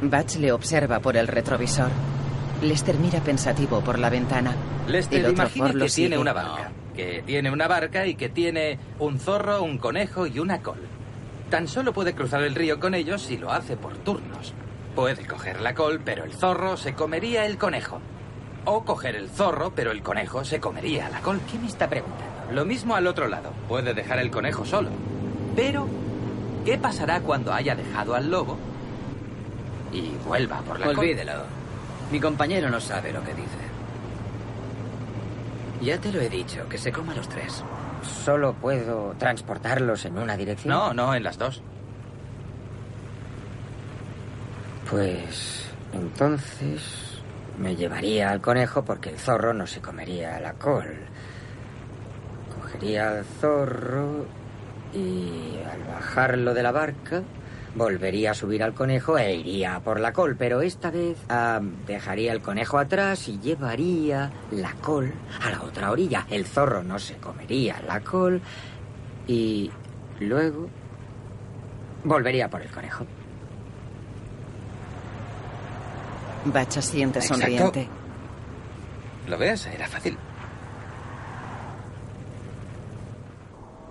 Batch 0.03 0.37
le 0.37 0.51
observa 0.51 0.99
por 1.01 1.17
el 1.17 1.29
retrovisor. 1.29 1.91
Lester 2.63 2.97
mira 2.97 3.21
pensativo 3.21 3.81
por 3.81 3.99
la 3.99 4.09
ventana. 4.09 4.55
Lester, 4.89 5.21
el 5.21 5.27
otro 5.27 5.45
imagina 5.45 5.73
que 5.73 5.91
tiene 5.91 6.19
una 6.19 6.33
barca. 6.33 6.73
Que 6.97 7.23
tiene 7.25 7.51
una 7.51 7.69
barca 7.69 8.07
y 8.07 8.15
que 8.15 8.31
tiene 8.31 8.79
un 8.99 9.19
zorro, 9.19 9.63
un 9.63 9.79
conejo 9.79 10.27
y 10.27 10.39
una 10.39 10.61
col. 10.63 10.81
Tan 11.51 11.69
solo 11.69 11.93
puede 11.93 12.15
cruzar 12.15 12.43
el 12.43 12.55
río 12.55 12.81
con 12.81 12.95
ellos 12.95 13.23
si 13.23 13.37
lo 13.37 13.53
hace 13.53 13.77
por 13.77 13.97
turnos. 13.99 14.55
Puede 14.95 15.27
coger 15.27 15.61
la 15.61 15.75
col, 15.75 16.01
pero 16.05 16.25
el 16.25 16.33
zorro 16.33 16.77
se 16.77 16.95
comería 16.95 17.47
el 17.47 17.59
conejo. 17.59 18.01
O 18.65 18.85
coger 18.85 19.17
el 19.17 19.31
zorro, 19.31 19.73
pero 19.75 19.91
el 19.91 20.03
conejo 20.03 20.45
se 20.45 20.61
comería 20.61 21.09
la 21.09 21.21
col. 21.21 21.41
¿Qué 21.51 21.59
me 21.59 21.67
está 21.67 21.89
preguntando? 21.89 22.53
Lo 22.53 22.65
mismo 22.65 22.97
al 22.97 23.07
otro 23.07 23.29
lado. 23.29 23.53
Puede 23.69 23.95
dejar 23.95 24.19
el 24.19 24.31
conejo 24.31 24.65
solo. 24.67 24.91
Pero, 25.57 25.87
¿qué 26.65 26.77
pasará 26.77 27.21
cuando 27.21 27.53
haya 27.53 27.75
dejado 27.75 28.15
al 28.15 28.31
lobo 28.31 28.59
y 29.93 30.11
vuelva 30.27 30.59
por 30.61 30.79
la 30.81 30.87
col? 30.87 30.99
Olvídelo. 30.99 31.33
Mi 32.11 32.21
compañero 32.21 32.69
no 32.69 32.81
sabe 32.81 33.13
lo 33.13 33.23
que 33.23 33.35
dice. 33.35 33.71
Ya 35.81 35.99
te 35.99 36.13
lo 36.13 36.21
he 36.21 36.29
dicho, 36.29 36.69
que 36.69 36.77
se 36.77 36.93
coma 36.93 37.15
los 37.15 37.29
tres. 37.29 37.65
¿Solo 38.25 38.53
puedo 38.55 39.15
transportarlos 39.19 40.05
en 40.05 40.19
una 40.19 40.37
dirección? 40.37 40.75
No, 40.75 40.93
no, 40.93 41.15
en 41.15 41.23
las 41.23 41.39
dos. 41.39 41.63
Pues 44.91 45.71
entonces 45.93 46.83
me 47.57 47.77
llevaría 47.77 48.33
al 48.33 48.41
conejo 48.41 48.85
porque 48.85 49.11
el 49.11 49.19
zorro 49.19 49.55
no 49.55 49.65
se 49.69 49.81
comería 49.81 50.41
la 50.41 50.55
col. 50.55 50.97
Cogería 52.61 53.11
al 53.11 53.25
zorro 53.25 54.27
y 54.93 55.61
al 55.73 55.85
bajarlo 55.85 56.55
de 56.55 56.63
la 56.65 56.73
barca 56.73 57.23
volvería 57.77 58.33
a 58.33 58.35
subir 58.35 58.65
al 58.65 58.75
conejo 58.75 59.17
e 59.17 59.33
iría 59.33 59.79
por 59.79 60.01
la 60.01 60.13
col, 60.13 60.35
pero 60.37 60.61
esta 60.61 60.91
vez 60.91 61.19
ah, 61.29 61.61
dejaría 61.87 62.33
el 62.33 62.41
conejo 62.41 62.77
atrás 62.77 63.29
y 63.29 63.39
llevaría 63.39 64.33
la 64.51 64.73
col 64.81 65.13
a 65.41 65.51
la 65.51 65.63
otra 65.63 65.93
orilla. 65.93 66.27
El 66.29 66.47
zorro 66.47 66.83
no 66.83 66.99
se 66.99 67.15
comería 67.19 67.81
la 67.87 68.01
col 68.01 68.43
y 69.29 69.71
luego 70.19 70.69
volvería 72.03 72.51
por 72.51 72.63
el 72.63 72.71
conejo. 72.71 73.07
Batch 76.45 76.79
asiente 76.79 77.21
sonriente. 77.21 77.89
¿Lo 79.29 79.39
ves? 79.39 79.67
Era 79.67 79.87
fácil. 79.87 80.17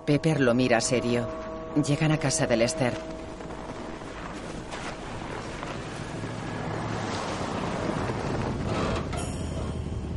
Pepper 0.04 0.40
lo 0.40 0.54
mira 0.54 0.80
serio. 0.80 1.28
Llegan 1.86 2.10
a 2.12 2.18
casa 2.18 2.46
de 2.46 2.56
Lester. 2.56 2.92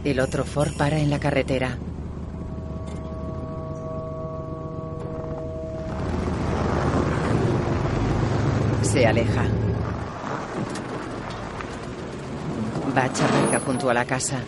El 0.04 0.20
otro 0.20 0.44
Ford 0.44 0.74
para 0.78 0.98
en 0.98 1.10
la 1.10 1.20
carretera. 1.20 1.78
Se 8.82 9.08
aleja. 9.08 9.46
Batch 12.94 13.22
aparca 13.22 13.60
junto 13.60 13.90
a 13.90 13.94
la 13.94 14.06
casa. 14.06 14.40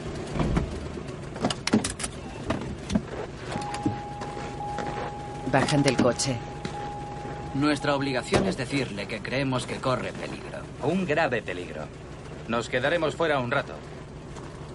Bajan 5.52 5.82
del 5.82 5.98
coche. 5.98 6.38
Nuestra 7.56 7.96
obligación 7.96 8.46
es 8.46 8.56
decirle 8.56 9.08
que 9.08 9.22
creemos 9.22 9.66
que 9.66 9.78
corre 9.78 10.12
peligro. 10.12 10.60
Un 10.84 11.08
grave 11.08 11.42
peligro. 11.42 11.86
Nos 12.48 12.70
quedaremos 12.70 13.16
fuera 13.16 13.40
un 13.40 13.50
rato. 13.50 13.74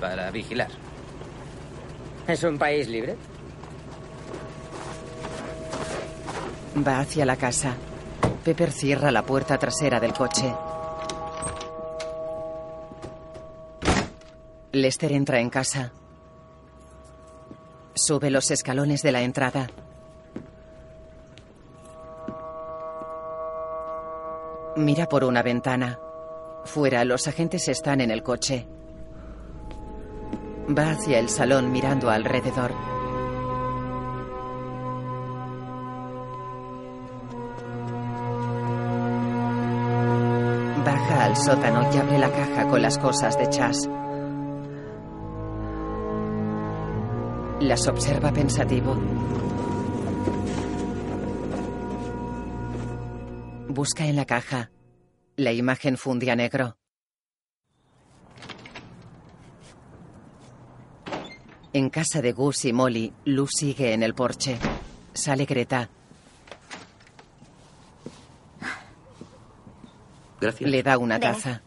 Para 0.00 0.32
vigilar. 0.32 0.70
¿Es 2.26 2.42
un 2.42 2.58
país 2.58 2.88
libre? 2.88 3.16
Va 6.76 6.98
hacia 6.98 7.24
la 7.24 7.36
casa. 7.36 7.74
Pepper 8.44 8.72
cierra 8.72 9.12
la 9.12 9.22
puerta 9.22 9.58
trasera 9.58 10.00
del 10.00 10.12
coche. 10.12 10.52
Lester 14.82 15.12
entra 15.12 15.40
en 15.40 15.50
casa. 15.50 15.92
Sube 17.94 18.30
los 18.30 18.50
escalones 18.50 19.02
de 19.02 19.12
la 19.12 19.22
entrada. 19.22 19.68
Mira 24.76 25.06
por 25.08 25.24
una 25.24 25.42
ventana. 25.42 25.98
Fuera, 26.64 27.04
los 27.04 27.26
agentes 27.26 27.68
están 27.68 28.00
en 28.00 28.10
el 28.10 28.22
coche. 28.22 28.66
Va 30.68 30.92
hacia 30.92 31.18
el 31.18 31.28
salón 31.28 31.72
mirando 31.72 32.10
alrededor. 32.10 32.72
Baja 40.84 41.24
al 41.24 41.36
sótano 41.36 41.90
y 41.92 41.98
abre 41.98 42.18
la 42.18 42.30
caja 42.30 42.68
con 42.68 42.80
las 42.80 42.98
cosas 42.98 43.36
de 43.36 43.48
Chas. 43.50 43.88
Las 47.60 47.86
observa 47.88 48.32
pensativo. 48.32 48.96
Busca 53.68 54.06
en 54.06 54.16
la 54.16 54.24
caja. 54.24 54.70
La 55.36 55.52
imagen 55.52 55.98
funde 55.98 56.30
a 56.30 56.36
negro. 56.36 56.78
En 61.74 61.90
casa 61.90 62.22
de 62.22 62.32
Gus 62.32 62.64
y 62.64 62.72
Molly, 62.72 63.12
Luz 63.26 63.50
sigue 63.54 63.92
en 63.92 64.02
el 64.02 64.14
porche. 64.14 64.58
Sale 65.12 65.44
Greta. 65.44 65.90
Gracias. 70.40 70.70
Le 70.70 70.82
da 70.82 70.96
una 70.96 71.20
taza. 71.20 71.60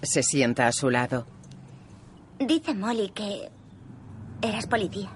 Se 0.00 0.22
sienta 0.22 0.68
a 0.68 0.72
su 0.72 0.88
lado. 0.90 1.35
Dice 2.38 2.74
Molly 2.74 3.10
que 3.10 3.50
eras 4.42 4.66
policía. 4.66 5.10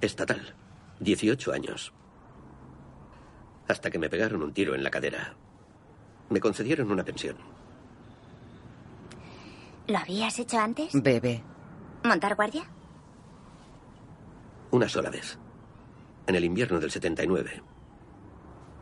Estatal. 0.00 0.54
18 1.00 1.52
años. 1.52 1.92
Hasta 3.68 3.90
que 3.90 3.98
me 3.98 4.08
pegaron 4.08 4.42
un 4.42 4.52
tiro 4.52 4.74
en 4.74 4.82
la 4.82 4.90
cadera. 4.90 5.34
Me 6.30 6.40
concedieron 6.40 6.90
una 6.90 7.04
pensión. 7.04 7.36
¿Lo 9.86 9.98
habías 9.98 10.38
hecho 10.38 10.58
antes? 10.58 10.90
Bebe. 10.94 11.42
¿Montar 12.04 12.36
guardia? 12.36 12.64
Una 14.70 14.88
sola 14.88 15.10
vez. 15.10 15.38
En 16.26 16.34
el 16.34 16.44
invierno 16.44 16.80
del 16.80 16.90
79. 16.90 17.62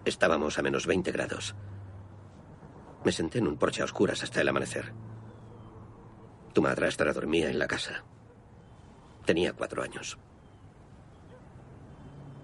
Estábamos 0.05 0.59
a 0.59 0.63
menos 0.63 0.87
20 0.87 1.11
grados. 1.11 1.55
Me 3.05 3.13
senté 3.13 3.39
en 3.39 3.49
un 3.49 3.57
porche 3.57 3.83
a 3.83 3.87
oscuras 3.87 4.23
hasta 4.23 4.41
el 4.41 4.49
amanecer. 4.49 4.93
Tu 6.53 6.63
madrastra 6.63 7.13
dormía 7.13 7.51
en 7.51 7.59
la 7.59 7.67
casa. 7.67 8.03
Tenía 9.25 9.53
cuatro 9.53 9.83
años. 9.83 10.19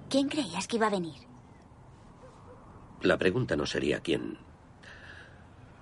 ¿Quién 0.09 0.29
creías 0.29 0.69
que 0.69 0.77
iba 0.77 0.87
a 0.87 0.91
venir? 0.91 1.27
La 3.03 3.19
pregunta 3.19 3.57
no 3.57 3.67
sería 3.67 4.01
quién, 4.01 4.39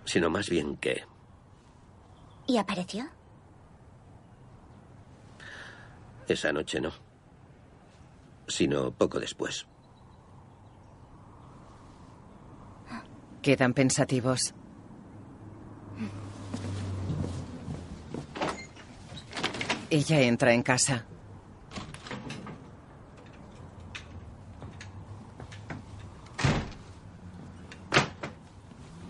sino 0.04 0.30
más 0.30 0.48
bien 0.48 0.76
qué. 0.76 1.04
¿Y 2.46 2.56
apareció? 2.56 3.06
Esa 6.26 6.52
noche 6.52 6.80
no, 6.80 6.90
sino 8.48 8.92
poco 8.92 9.20
después. 9.20 9.66
Quedan 13.42 13.74
pensativos. 13.74 14.54
Ella 19.94 20.18
entra 20.22 20.52
en 20.52 20.62
casa. 20.64 21.06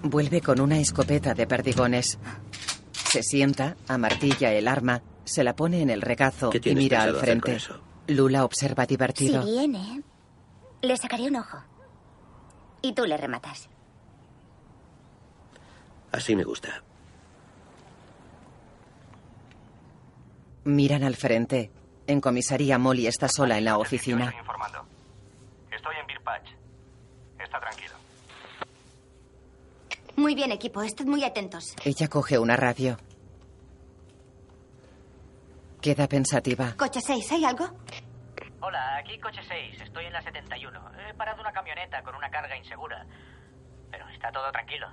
Vuelve 0.03 0.41
con 0.41 0.61
una 0.61 0.78
escopeta 0.78 1.35
de 1.35 1.47
perdigones. 1.47 2.18
Se 3.11 3.22
sienta, 3.22 3.76
amartilla 3.89 4.53
el 4.53 4.68
arma, 4.68 5.03
se 5.24 5.45
la 5.45 5.57
pone 5.57 5.80
en 5.80 5.91
el 5.91 6.03
regazo 6.03 6.51
¿Qué 6.51 6.61
y 6.64 6.74
mira 6.74 7.03
al 7.03 7.12
pensado 7.12 7.22
hacer 7.22 7.41
con 7.41 7.43
frente. 7.53 7.57
eso? 7.57 7.80
Lula 8.09 8.45
observa 8.45 8.85
Si 8.85 8.89
divertido. 8.89 9.45
viene, 9.45 10.03
le 10.82 10.97
sacaré 10.97 11.28
un 11.28 11.37
ojo. 11.37 11.59
Y 12.82 12.93
tú 12.93 13.07
le 13.07 13.16
rematas. 13.16 13.68
Así 16.12 16.37
me 16.37 16.45
gusta. 16.45 16.82
Miran 20.65 21.05
al 21.05 21.17
frente. 21.17 21.71
En 22.07 22.21
comisaría, 22.21 22.79
Molly 22.79 23.07
está 23.07 23.29
sola 23.29 23.59
en 23.59 23.65
la 23.65 23.79
oficina. 23.79 24.27
Estoy 24.27 24.41
informando. 24.41 24.87
Estoy 25.71 25.97
en 26.01 26.07
Beer 26.07 26.21
Patch. 26.23 26.51
Está 27.39 27.61
tranquilo. 27.61 27.95
Muy 30.17 30.35
bien, 30.35 30.53
equipo. 30.53 30.83
Estad 30.83 31.07
muy 31.07 31.25
atentos. 31.25 31.75
Ella 31.85 32.09
coge 32.09 32.39
una 32.39 32.57
radio. 32.57 32.97
Queda 35.81 36.09
pensativa. 36.09 36.75
Coche 36.77 37.01
6, 37.01 37.33
¿hay 37.33 37.45
algo? 37.45 37.67
Hola, 38.61 38.97
aquí 38.97 39.19
coche 39.19 39.41
6. 39.47 39.83
Estoy 39.83 40.07
en 40.07 40.12
la 40.12 40.23
71. 40.23 40.81
He 41.11 41.15
parado 41.15 41.41
una 41.43 41.53
camioneta 41.53 42.03
con 42.03 42.15
una 42.15 42.31
carga 42.31 42.57
insegura. 42.57 43.05
Pero 43.91 44.09
está 44.09 44.33
todo 44.33 44.51
tranquilo. 44.51 44.89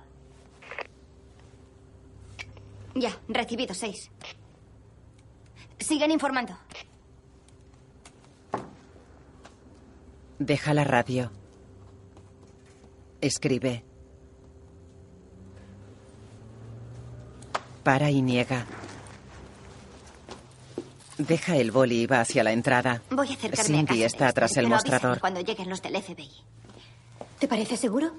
Ya, 2.94 3.10
recibido 3.28 3.72
6. 3.72 4.10
Sigan 5.82 6.10
informando. 6.10 6.56
Deja 10.38 10.74
la 10.74 10.84
radio. 10.84 11.30
Escribe. 13.20 13.84
Para 17.84 18.10
y 18.10 18.22
niega. 18.22 18.66
Deja 21.18 21.56
el 21.56 21.70
boli 21.70 22.02
y 22.02 22.06
va 22.06 22.20
hacia 22.20 22.42
la 22.42 22.52
entrada. 22.52 23.02
Voy 23.10 23.28
a 23.28 23.32
acercarme 23.32 23.62
a 23.62 23.64
Cindy 23.64 23.86
casa 23.86 23.98
de 23.98 24.06
está 24.06 24.24
Lester, 24.26 24.34
tras 24.34 24.56
el 24.56 24.68
mostrador. 24.68 25.20
cuando 25.20 25.40
lleguen 25.40 25.68
los 25.68 25.82
del 25.82 26.00
FBI. 26.02 26.30
¿Te 27.38 27.48
parece 27.48 27.76
seguro? 27.76 28.12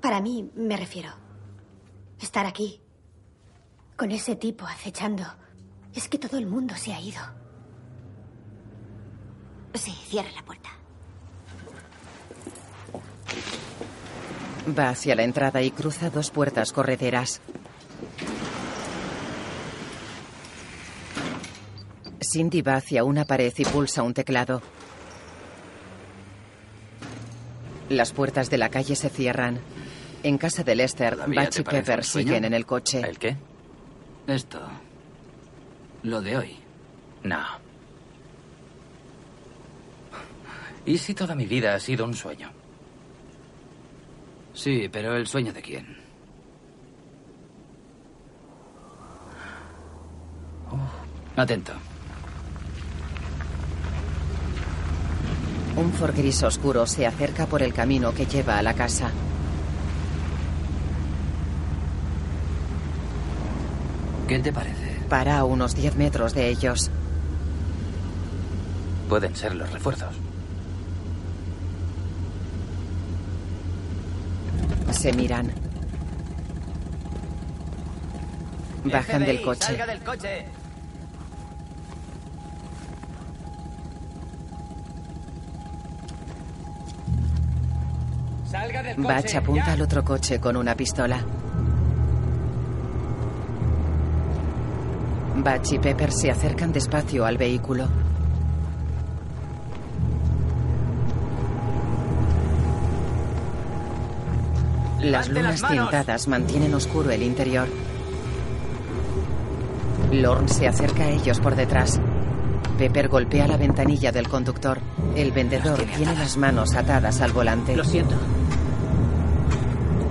Para 0.00 0.20
mí, 0.20 0.50
me 0.56 0.76
refiero. 0.76 1.10
Estar 2.20 2.46
aquí, 2.46 2.80
con 4.02 4.10
ese 4.10 4.34
tipo 4.34 4.66
acechando. 4.66 5.22
Es 5.94 6.08
que 6.08 6.18
todo 6.18 6.36
el 6.36 6.48
mundo 6.48 6.74
se 6.76 6.92
ha 6.92 7.00
ido. 7.00 7.20
Sí, 9.74 9.92
cierra 10.08 10.32
la 10.34 10.44
puerta. 10.44 10.70
Va 14.76 14.88
hacia 14.88 15.14
la 15.14 15.22
entrada 15.22 15.62
y 15.62 15.70
cruza 15.70 16.10
dos 16.10 16.32
puertas 16.32 16.72
correderas. 16.72 17.40
Cindy 22.20 22.60
va 22.60 22.74
hacia 22.74 23.04
una 23.04 23.24
pared 23.24 23.54
y 23.56 23.64
pulsa 23.64 24.02
un 24.02 24.14
teclado. 24.14 24.62
Las 27.88 28.10
puertas 28.10 28.50
de 28.50 28.58
la 28.58 28.68
calle 28.68 28.96
se 28.96 29.10
cierran. 29.10 29.60
En 30.24 30.38
casa 30.38 30.64
de 30.64 30.74
Lester, 30.74 31.14
¿Todavía 31.14 31.42
Batch 31.42 31.54
te 31.54 31.60
y 31.60 31.64
Pepper 31.64 32.02
siguen 32.02 32.44
en 32.44 32.54
el 32.54 32.66
coche. 32.66 32.98
¿El 32.98 33.20
qué? 33.20 33.36
Esto. 34.26 34.60
Lo 36.02 36.20
de 36.20 36.36
hoy. 36.36 36.56
No. 37.22 37.42
¿Y 40.84 40.98
si 40.98 41.14
toda 41.14 41.34
mi 41.34 41.46
vida 41.46 41.74
ha 41.74 41.80
sido 41.80 42.04
un 42.04 42.14
sueño? 42.14 42.50
Sí, 44.52 44.88
pero 44.90 45.16
el 45.16 45.26
sueño 45.26 45.52
de 45.52 45.62
quién. 45.62 45.96
Atento. 51.36 51.72
Un 55.76 55.92
Ford 55.92 56.14
gris 56.14 56.42
oscuro 56.42 56.86
se 56.86 57.06
acerca 57.06 57.46
por 57.46 57.62
el 57.62 57.72
camino 57.72 58.12
que 58.12 58.26
lleva 58.26 58.58
a 58.58 58.62
la 58.62 58.74
casa. 58.74 59.10
¿Qué 64.32 64.38
te 64.38 64.50
parece? 64.50 64.96
Para 65.10 65.40
a 65.40 65.44
unos 65.44 65.74
10 65.74 65.96
metros 65.96 66.32
de 66.32 66.48
ellos. 66.48 66.90
Pueden 69.06 69.36
ser 69.36 69.54
los 69.54 69.70
refuerzos. 69.70 70.14
Se 74.90 75.12
miran. 75.12 75.52
Bajan 78.84 79.26
del 79.26 79.42
coche. 79.42 79.66
Salga 79.66 79.86
del 79.86 80.00
coche. 80.00 80.46
Salga 88.50 88.82
del 88.82 88.96
coche. 88.96 89.08
Batch 89.08 89.34
apunta 89.34 89.72
al 89.72 89.82
otro 89.82 90.02
coche 90.02 90.40
con 90.40 90.56
una 90.56 90.74
pistola. 90.74 91.22
Batch 95.42 95.72
y 95.72 95.78
Pepper 95.78 96.12
se 96.12 96.30
acercan 96.30 96.72
despacio 96.72 97.24
al 97.24 97.36
vehículo. 97.36 97.88
Las 105.00 105.28
lunas 105.28 105.62
tientadas 105.68 106.28
mantienen 106.28 106.74
oscuro 106.74 107.10
el 107.10 107.22
interior. 107.24 107.66
Lorne 110.12 110.48
se 110.48 110.68
acerca 110.68 111.04
a 111.04 111.10
ellos 111.10 111.40
por 111.40 111.56
detrás. 111.56 112.00
Pepper 112.78 113.08
golpea 113.08 113.48
la 113.48 113.56
ventanilla 113.56 114.12
del 114.12 114.28
conductor. 114.28 114.78
El 115.16 115.32
vendedor 115.32 115.76
tiene, 115.76 115.96
tiene 115.96 116.14
las 116.14 116.36
manos 116.36 116.74
atadas 116.74 117.20
al 117.20 117.32
volante. 117.32 117.76
Lo 117.76 117.84
siento. 117.84 118.14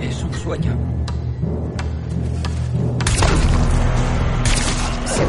Es 0.00 0.22
un 0.22 0.34
sueño. 0.34 0.81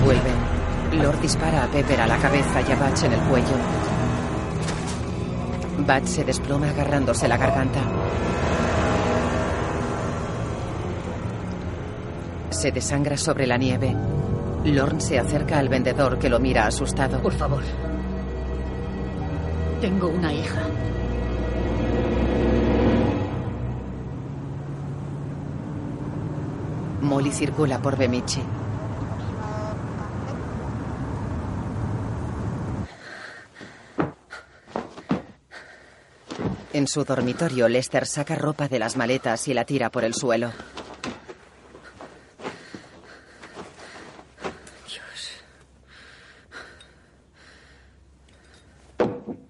Vuelven. 0.04 1.02
Lord 1.02 1.22
dispara 1.22 1.64
a 1.64 1.68
Pepper 1.68 2.02
a 2.02 2.08
la 2.08 2.18
cabeza 2.18 2.62
y 2.62 2.72
a 2.72 2.76
Batch 2.76 3.04
en 3.04 3.14
el 3.14 3.20
cuello. 3.22 3.56
Batch 5.88 6.06
se 6.06 6.24
desploma 6.24 6.70
agarrándose 6.70 7.28
la 7.28 7.38
garganta. 7.38 7.80
Se 12.50 12.72
desangra 12.72 13.18
sobre 13.18 13.48
la 13.48 13.58
nieve. 13.58 13.96
Lorne 14.66 15.02
se 15.02 15.20
acerca 15.20 15.58
al 15.58 15.68
vendedor 15.68 16.20
que 16.20 16.30
lo 16.30 16.40
mira 16.40 16.68
asustado. 16.68 17.22
Por 17.22 17.34
favor. 17.34 17.64
Tengo 19.82 20.08
una 20.08 20.32
hija. 20.32 20.62
Molly 27.02 27.32
circula 27.32 27.82
por 27.82 27.98
Bemichi. 27.98 28.42
En 36.84 36.88
su 36.88 37.06
dormitorio, 37.06 37.70
Lester 37.70 38.06
saca 38.06 38.36
ropa 38.36 38.68
de 38.68 38.78
las 38.78 38.98
maletas 38.98 39.48
y 39.48 39.54
la 39.54 39.64
tira 39.64 39.90
por 39.90 40.04
el 40.04 40.14
suelo. 40.14 40.52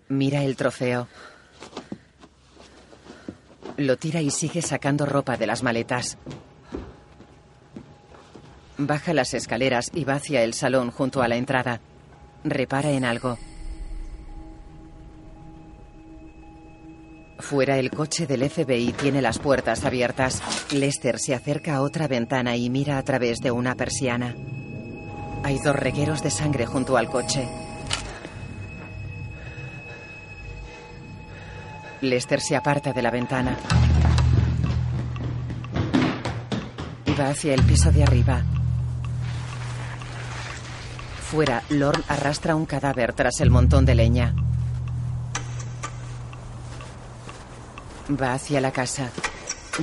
Mira 0.09 0.43
el 0.43 0.55
trofeo. 0.55 1.07
Lo 3.77 3.97
tira 3.97 4.21
y 4.21 4.29
sigue 4.29 4.61
sacando 4.61 5.07
ropa 5.07 5.35
de 5.35 5.47
las 5.47 5.63
maletas. 5.63 6.19
Baja 8.77 9.11
las 9.15 9.33
escaleras 9.33 9.89
y 9.91 10.03
va 10.03 10.17
hacia 10.17 10.43
el 10.43 10.53
salón 10.53 10.91
junto 10.91 11.23
a 11.23 11.27
la 11.27 11.37
entrada. 11.37 11.81
Repara 12.43 12.91
en 12.91 13.05
algo. 13.05 13.39
Fuera 17.43 17.77
el 17.77 17.91
coche 17.91 18.25
del 18.25 18.49
FBI 18.49 18.93
tiene 18.93 19.21
las 19.21 19.37
puertas 19.37 19.83
abiertas. 19.83 20.41
Lester 20.71 21.19
se 21.19 21.35
acerca 21.35 21.75
a 21.75 21.81
otra 21.81 22.07
ventana 22.07 22.55
y 22.55 22.69
mira 22.69 22.97
a 22.97 23.03
través 23.03 23.39
de 23.41 23.51
una 23.51 23.75
persiana. 23.75 24.33
Hay 25.43 25.59
dos 25.59 25.75
regueros 25.75 26.23
de 26.23 26.31
sangre 26.31 26.65
junto 26.65 26.95
al 26.95 27.09
coche. 27.09 27.45
Lester 31.99 32.39
se 32.39 32.55
aparta 32.55 32.93
de 32.93 33.01
la 33.01 33.11
ventana. 33.11 33.57
Y 37.05 37.13
va 37.13 37.29
hacia 37.29 37.53
el 37.53 37.61
piso 37.63 37.91
de 37.91 38.03
arriba. 38.03 38.41
Fuera, 41.29 41.61
Lorne 41.69 42.05
arrastra 42.07 42.55
un 42.55 42.65
cadáver 42.65 43.11
tras 43.11 43.41
el 43.41 43.49
montón 43.49 43.85
de 43.85 43.95
leña. 43.95 44.33
Va 48.09 48.33
hacia 48.33 48.59
la 48.59 48.71
casa. 48.71 49.09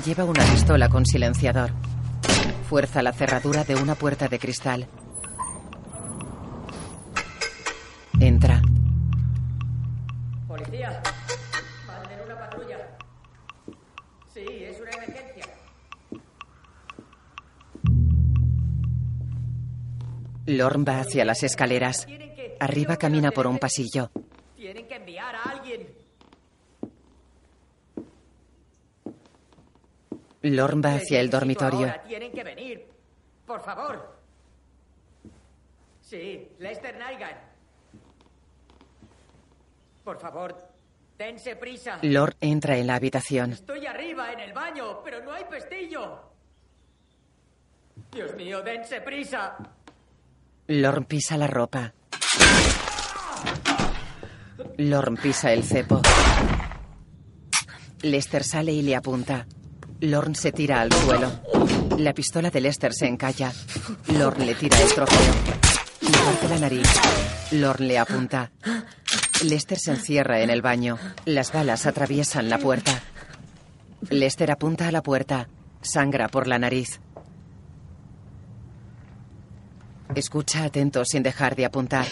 Lleva 0.04 0.24
una 0.24 0.44
pistola 0.44 0.88
con 0.88 1.06
silenciador. 1.06 1.70
Fuerza 2.68 3.02
la 3.02 3.12
cerradura 3.12 3.64
de 3.64 3.74
una 3.74 3.94
puerta 3.94 4.28
de 4.28 4.38
cristal. 4.38 4.86
Entra. 8.20 8.60
Policía, 10.46 11.02
manden 11.86 12.20
una 12.26 12.38
patrulla. 12.38 12.76
Sí, 14.34 14.44
es 14.44 14.78
una 14.80 14.90
emergencia. 14.90 15.46
Lorne 20.46 20.84
va 20.84 21.00
hacia 21.00 21.24
las 21.24 21.42
escaleras. 21.42 22.06
Arriba 22.60 22.96
camina 22.96 23.30
por 23.30 23.46
un 23.46 23.58
pasillo. 23.58 24.10
Tienen 24.56 24.86
que 24.86 24.96
enviar 24.96 25.34
a 25.34 25.42
alguien. 25.44 25.59
Lorne 30.42 30.80
va 30.82 30.94
hacia 30.94 31.20
el 31.20 31.28
dormitorio. 31.30 31.80
Ahora 31.80 32.02
tienen 32.02 32.32
que 32.32 32.42
venir. 32.44 32.88
Por 33.46 33.60
favor. 33.62 34.18
Sí, 36.00 36.48
Lester 36.58 36.96
Nygan. 36.96 37.36
Por 40.04 40.18
favor, 40.18 40.68
dense 41.18 41.56
prisa. 41.56 41.98
Lord 42.02 42.36
entra 42.40 42.76
en 42.76 42.86
la 42.86 42.94
habitación. 42.96 43.52
Estoy 43.52 43.86
arriba 43.86 44.32
en 44.32 44.40
el 44.40 44.52
baño, 44.52 45.02
pero 45.04 45.22
no 45.22 45.32
hay 45.32 45.44
pestillo. 45.44 46.20
Dios 48.10 48.34
mío, 48.34 48.62
dense 48.62 49.00
prisa. 49.02 49.56
Lorne 50.68 51.06
pisa 51.06 51.36
la 51.36 51.46
ropa. 51.46 51.92
Lorne 54.78 55.20
pisa 55.20 55.52
el 55.52 55.62
cepo. 55.64 56.00
Lester 58.02 58.42
sale 58.42 58.72
y 58.72 58.82
le 58.82 58.96
apunta. 58.96 59.46
Lorne 60.00 60.34
se 60.34 60.52
tira 60.52 60.80
al 60.80 60.92
suelo. 60.92 61.30
La 61.98 62.14
pistola 62.14 62.50
de 62.50 62.60
Lester 62.60 62.94
se 62.94 63.06
encalla. 63.06 63.52
Lorne 64.08 64.46
le 64.46 64.54
tira 64.54 64.80
el 64.80 64.94
trofeo. 64.94 65.34
Le 66.00 66.18
parte 66.18 66.48
la 66.48 66.58
nariz. 66.58 66.88
Lorne 67.52 67.86
le 67.86 67.98
apunta. 67.98 68.50
Lester 69.44 69.78
se 69.78 69.90
encierra 69.90 70.40
en 70.40 70.48
el 70.48 70.62
baño. 70.62 70.98
Las 71.26 71.52
balas 71.52 71.86
atraviesan 71.86 72.48
la 72.48 72.58
puerta. 72.58 73.02
Lester 74.08 74.50
apunta 74.50 74.88
a 74.88 74.92
la 74.92 75.02
puerta. 75.02 75.48
Sangra 75.82 76.28
por 76.28 76.46
la 76.46 76.58
nariz. 76.58 77.00
Escucha 80.14 80.64
atento 80.64 81.04
sin 81.04 81.22
dejar 81.22 81.56
de 81.56 81.66
apuntar. 81.66 82.06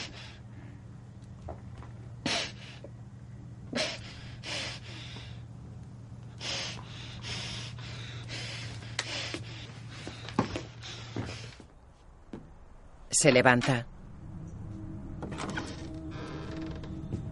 Se 13.20 13.32
levanta. 13.32 13.84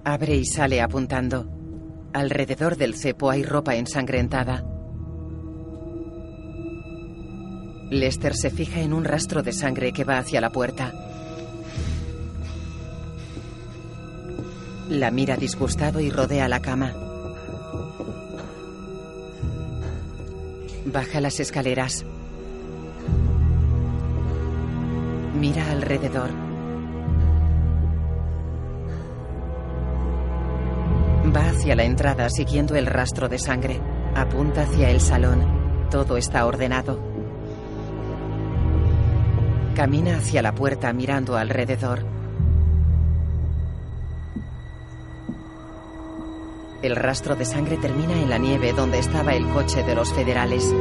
Abre 0.03 0.35
y 0.35 0.45
sale 0.45 0.83
apuntando. 0.83 1.49
Alrededor 2.13 2.77
del 2.77 2.97
cepo 2.97 3.31
hay 3.31 3.45
ropa 3.45 3.77
ensangrentada. 3.77 4.65
Lester 7.89 8.35
se 8.35 8.51
fija 8.51 8.81
en 8.81 8.93
un 8.93 9.05
rastro 9.05 9.45
de 9.45 9.53
sangre 9.53 9.93
que 9.93 10.03
va 10.03 10.19
hacia 10.19 10.41
la 10.41 10.51
puerta. 10.51 10.93
La 14.89 15.13
mira 15.13 15.37
disgustado 15.37 16.01
y 16.01 16.11
rodea 16.11 16.49
la 16.49 16.59
cama. 16.59 16.95
Baja 20.85 21.21
las 21.21 21.39
escaleras. 21.39 22.05
Mira 25.39 25.71
alrededor. 25.71 26.31
Va 31.35 31.51
hacia 31.51 31.77
la 31.77 31.85
entrada 31.85 32.31
siguiendo 32.31 32.75
el 32.75 32.87
rastro 32.87 33.29
de 33.29 33.39
sangre. 33.39 33.83
Apunta 34.15 34.63
hacia 34.63 34.89
el 34.89 35.01
salón. 35.01 35.89
Todo 35.91 36.17
está 36.17 36.47
ordenado. 36.47 36.99
Camina 39.75 40.17
hacia 40.17 40.41
la 40.41 40.55
puerta 40.55 40.91
mirando 40.95 41.37
alrededor. 41.37 42.07
El 46.81 46.97
rastro 46.97 47.37
de 47.37 47.45
sangre 47.45 47.77
termina 47.77 48.15
en 48.15 48.31
la 48.31 48.39
nieve 48.39 48.73
donde 48.73 49.01
estaba 49.01 49.35
el 49.35 49.47
coche 49.49 49.83
de 49.83 49.95
los 49.95 50.15
federales. 50.15 50.75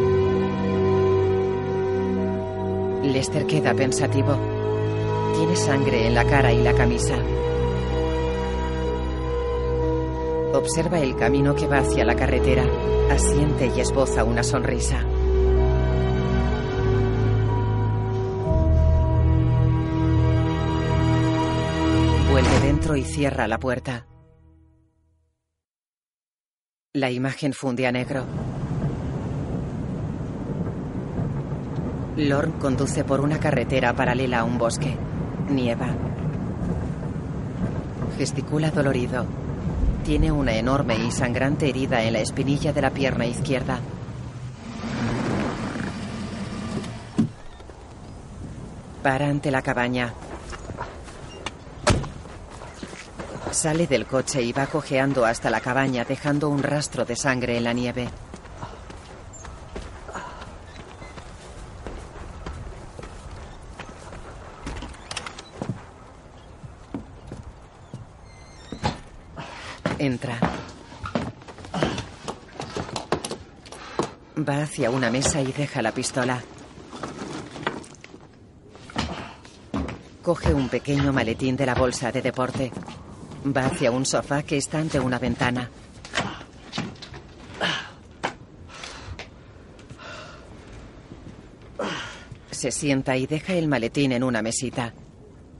Lester 3.14 3.46
queda 3.46 3.74
pensativo. 3.74 4.38
Tiene 5.36 5.56
sangre 5.56 6.08
en 6.08 6.16
la 6.16 6.26
cara 6.26 6.52
y 6.52 6.64
la 6.64 6.74
camisa. 6.74 7.16
Observa 10.54 11.00
el 11.00 11.16
camino 11.16 11.54
que 11.56 11.68
va 11.68 11.80
hacia 11.80 12.06
la 12.06 12.16
carretera. 12.16 12.64
Asiente 13.12 13.72
y 13.76 13.80
esboza 13.80 14.24
una 14.24 14.44
sonrisa. 14.44 15.04
Vuelve 22.32 22.60
dentro 22.62 22.96
y 22.96 23.04
cierra 23.04 23.48
la 23.48 23.60
puerta. 23.60 24.08
La 26.94 27.12
imagen 27.12 27.54
funde 27.54 27.86
a 27.86 27.92
negro. 27.92 28.26
Lorn 32.18 32.54
conduce 32.54 33.04
por 33.04 33.20
una 33.20 33.40
carretera 33.40 33.94
paralela 33.94 34.40
a 34.40 34.44
un 34.46 34.58
bosque. 34.58 34.96
Nieva. 35.50 35.90
Gesticula 38.18 38.72
dolorido. 38.72 39.26
Tiene 40.06 40.32
una 40.32 40.54
enorme 40.54 40.96
y 40.96 41.12
sangrante 41.12 41.68
herida 41.68 42.04
en 42.04 42.14
la 42.14 42.20
espinilla 42.20 42.72
de 42.72 42.82
la 42.82 42.92
pierna 42.92 43.26
izquierda. 43.26 43.80
Para 49.04 49.28
ante 49.28 49.52
la 49.52 49.62
cabaña. 49.62 50.14
Sale 53.52 53.88
del 53.88 54.06
coche 54.06 54.42
y 54.42 54.54
va 54.54 54.68
cojeando 54.68 55.26
hasta 55.26 55.50
la 55.50 55.60
cabaña 55.60 56.06
dejando 56.06 56.48
un 56.50 56.64
rastro 56.64 57.04
de 57.04 57.18
sangre 57.18 57.58
en 57.58 57.66
la 57.66 57.74
nieve. 57.74 58.08
Entra. 70.16 70.40
Va 74.38 74.62
hacia 74.64 74.90
una 74.90 75.10
mesa 75.10 75.42
y 75.42 75.52
deja 75.52 75.82
la 75.82 75.92
pistola. 75.92 76.42
Coge 80.22 80.54
un 80.54 80.70
pequeño 80.70 81.12
maletín 81.12 81.58
de 81.58 81.66
la 81.66 81.76
bolsa 81.76 82.14
de 82.14 82.22
deporte. 82.22 82.72
Va 83.46 83.66
hacia 83.66 83.92
un 83.92 84.06
sofá 84.06 84.44
que 84.44 84.56
está 84.56 84.78
ante 84.78 85.02
una 85.02 85.20
ventana. 85.20 85.70
Se 92.52 92.72
sienta 92.72 93.18
y 93.18 93.28
deja 93.28 93.52
el 93.52 93.68
maletín 93.68 94.14
en 94.14 94.24
una 94.24 94.42
mesita. 94.42 94.94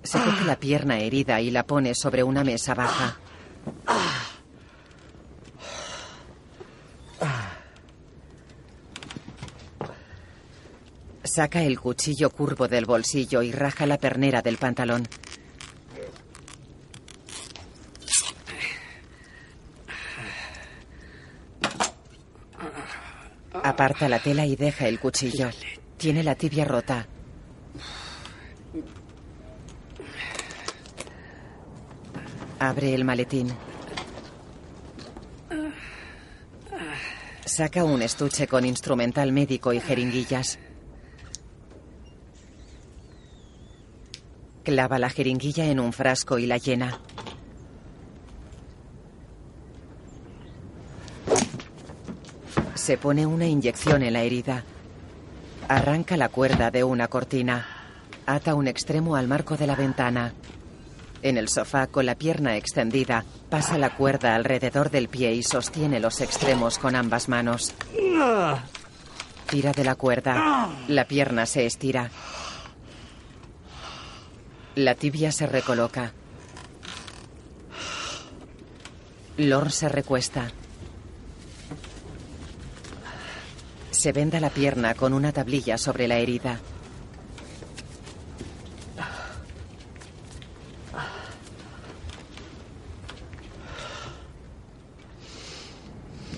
Se 0.02 0.18
coge 0.18 0.46
la 0.46 0.56
pierna 0.56 1.00
herida 1.00 1.42
y 1.42 1.52
la 1.52 1.66
pone 1.66 1.94
sobre 1.94 2.24
una 2.24 2.46
mesa 2.46 2.74
baja. 2.74 3.18
Saca 11.36 11.62
el 11.62 11.78
cuchillo 11.82 12.30
curvo 12.30 12.70
del 12.70 12.86
bolsillo 12.86 13.42
y 13.42 13.52
raja 13.52 13.86
la 13.86 13.98
pernera 13.98 14.42
del 14.42 14.56
pantalón. 14.56 15.06
Aparta 23.52 24.08
la 24.08 24.20
tela 24.20 24.46
y 24.46 24.56
deja 24.56 24.88
el 24.88 24.98
cuchillo. 24.98 25.50
Tiene 25.98 26.24
la 26.24 26.36
tibia 26.36 26.64
rota. 26.64 27.06
Abre 32.60 32.96
el 32.96 33.04
maletín. 33.04 33.54
Saca 37.44 37.84
un 37.84 38.02
estuche 38.02 38.48
con 38.48 38.66
instrumental 38.66 39.34
médico 39.34 39.74
y 39.74 39.82
jeringuillas. 39.82 40.60
Clava 44.66 44.98
la 44.98 45.12
jeringuilla 45.12 45.66
en 45.66 45.80
un 45.80 45.94
frasco 45.94 46.40
y 46.40 46.48
la 46.48 46.58
llena. 46.58 47.00
Se 52.74 52.98
pone 52.98 53.28
una 53.28 53.46
inyección 53.46 54.02
en 54.02 54.14
la 54.14 54.24
herida. 54.24 54.64
Arranca 55.68 56.18
la 56.18 56.30
cuerda 56.30 56.72
de 56.72 56.84
una 56.84 57.08
cortina. 57.08 57.68
Ata 58.26 58.56
un 58.56 58.68
extremo 58.68 59.16
al 59.16 59.28
marco 59.28 59.56
de 59.56 59.68
la 59.68 59.76
ventana. 59.76 60.34
En 61.22 61.38
el 61.38 61.48
sofá, 61.48 61.86
con 61.86 62.08
la 62.08 62.16
pierna 62.16 62.58
extendida, 62.58 63.24
pasa 63.52 63.78
la 63.78 63.96
cuerda 63.96 64.34
alrededor 64.34 64.90
del 64.90 65.10
pie 65.10 65.32
y 65.34 65.44
sostiene 65.44 66.00
los 66.00 66.22
extremos 66.22 66.80
con 66.80 66.96
ambas 66.96 67.30
manos. 67.30 67.72
Tira 69.48 69.72
de 69.74 69.84
la 69.84 69.94
cuerda. 69.94 70.70
La 70.88 71.06
pierna 71.06 71.46
se 71.46 71.68
estira. 71.68 72.10
La 74.76 74.94
tibia 74.94 75.32
se 75.32 75.48
recoloca. 75.48 76.12
Lorn 79.38 79.72
se 79.72 79.88
recuesta. 79.88 80.52
Se 83.92 84.12
venda 84.12 84.42
la 84.42 84.50
pierna 84.50 84.94
con 84.94 85.14
una 85.14 85.32
tablilla 85.32 85.78
sobre 85.78 86.10
la 86.10 86.18
herida. 86.18 86.60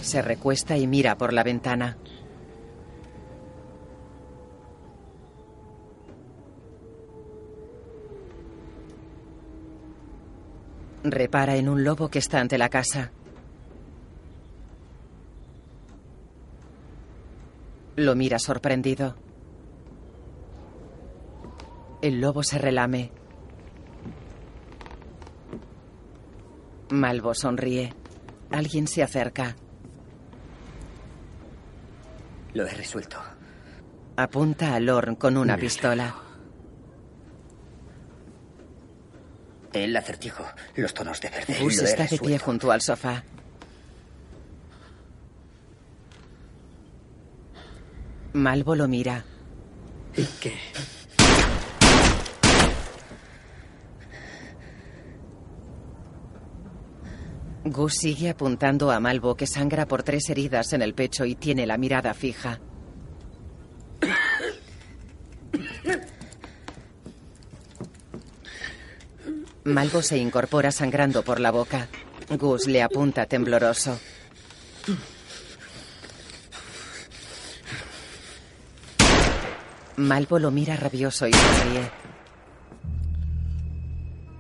Se 0.02 0.22
recuesta 0.22 0.78
y 0.78 0.86
mira 0.86 1.18
por 1.18 1.34
la 1.34 1.44
ventana. 1.44 1.98
Repara 11.12 11.56
en 11.56 11.70
un 11.70 11.84
lobo 11.84 12.10
que 12.10 12.20
está 12.20 12.40
ante 12.40 12.58
la 12.58 12.70
casa. 12.70 13.12
Lo 17.96 18.16
mira 18.16 18.40
sorprendido. 18.40 19.16
El 22.02 22.22
lobo 22.22 22.44
se 22.44 22.58
relame. 22.60 23.12
Malvo 26.90 27.34
sonríe. 27.34 27.94
Alguien 28.52 28.88
se 28.88 29.02
acerca. 29.04 29.56
Lo 32.54 32.66
he 32.66 32.74
resuelto. 32.74 33.18
Apunta 34.16 34.76
a 34.76 34.80
Lorn 34.80 35.16
con 35.16 35.38
una 35.38 35.58
pistola. 35.58 36.27
El 39.74 39.96
acertijo, 39.96 40.44
los 40.76 40.94
tonos 40.94 41.22
de 41.22 41.30
verde. 41.30 41.58
Gus 41.62 41.80
está 41.80 42.06
de 42.06 42.18
pie 42.18 42.40
junto 42.40 42.72
al 42.72 42.82
sofá. 42.82 43.24
Malvo 48.34 48.76
lo 48.76 48.88
mira. 48.88 49.24
¿Y 50.16 50.24
qué? 50.40 50.54
Gus 57.66 57.96
sigue 57.96 58.30
apuntando 58.30 58.92
a 58.92 59.00
Malvo 59.00 59.36
que 59.36 59.46
sangra 59.46 59.88
por 59.88 60.04
tres 60.04 60.30
heridas 60.30 60.74
en 60.74 60.82
el 60.82 60.94
pecho 60.94 61.26
y 61.26 61.36
tiene 61.36 61.66
la 61.68 61.78
mirada 61.78 62.14
fija. 62.14 62.60
Malvo 69.68 70.02
se 70.02 70.18
incorpora 70.18 70.72
sangrando 70.72 71.24
por 71.24 71.42
la 71.42 71.52
boca. 71.52 71.90
Gus 72.40 72.68
le 72.68 72.82
apunta 72.82 73.26
tembloroso. 73.26 74.00
Malvo 79.98 80.40
lo 80.40 80.52
mira 80.52 80.78
rabioso 80.78 81.28
y 81.28 81.34
sonríe. 81.34 81.92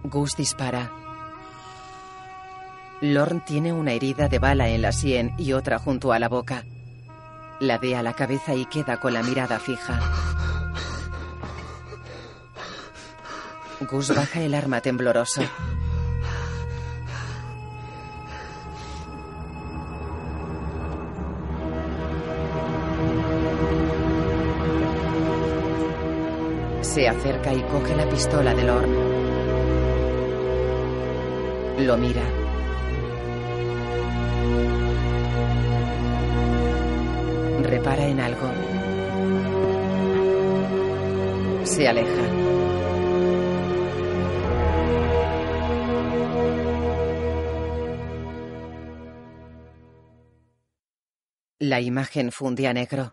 Gus 0.05 0.38
dispara. 0.38 0.93
Lorn 3.01 3.43
tiene 3.43 3.73
una 3.73 3.91
herida 3.91 4.30
de 4.30 4.39
bala 4.39 4.69
en 4.69 4.82
la 4.82 4.93
sien 4.93 5.34
y 5.38 5.51
otra 5.51 5.78
junto 5.78 6.13
a 6.13 6.19
la 6.19 6.30
boca. 6.30 6.63
La 7.59 7.78
ve 7.80 7.97
a 7.97 8.01
la 8.01 8.13
cabeza 8.13 8.55
y 8.55 8.65
queda 8.65 9.01
con 9.01 9.13
la 9.13 9.23
mirada 9.23 9.59
fija. 9.59 10.37
Gus 13.80 14.13
baja 14.15 14.41
el 14.41 14.55
arma 14.55 14.82
tembloroso. 14.82 15.41
Se 26.82 27.07
acerca 27.07 27.53
y 27.53 27.61
coge 27.61 27.95
la 27.95 28.09
pistola 28.09 28.55
de 28.55 28.63
Lorn. 28.63 28.91
Lo 31.86 31.97
mira. 31.97 32.23
Repara 37.61 38.07
en 38.07 38.19
algo. 38.19 38.49
Se 41.63 41.88
aleja. 41.88 42.66
La 51.68 51.82
imagen 51.82 52.32
fundía 52.32 52.72
negro. 52.72 53.11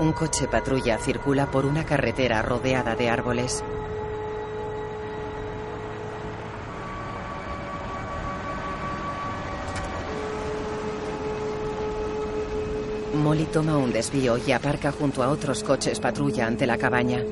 Un 0.00 0.12
coche 0.12 0.46
patrulla 0.48 0.98
circula 0.98 1.50
por 1.50 1.64
una 1.64 1.86
carretera 1.86 2.42
rodeada 2.42 2.94
de 2.96 3.08
árboles. 3.08 3.64
Molly 13.14 13.46
toma 13.46 13.78
un 13.78 13.92
desvío 13.92 14.36
y 14.46 14.52
aparca 14.52 14.92
junto 14.92 15.22
a 15.22 15.30
otros 15.30 15.64
coches 15.64 16.00
patrulla 16.00 16.46
ante 16.46 16.66
la 16.66 16.76
cabaña. 16.76 17.24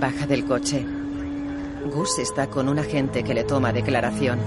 Baja 0.00 0.26
del 0.28 0.44
coche. 0.44 0.86
Gus 1.92 2.20
está 2.20 2.46
con 2.46 2.68
un 2.68 2.78
agente 2.78 3.24
que 3.24 3.34
le 3.34 3.42
toma 3.42 3.72
declaración. 3.72 4.38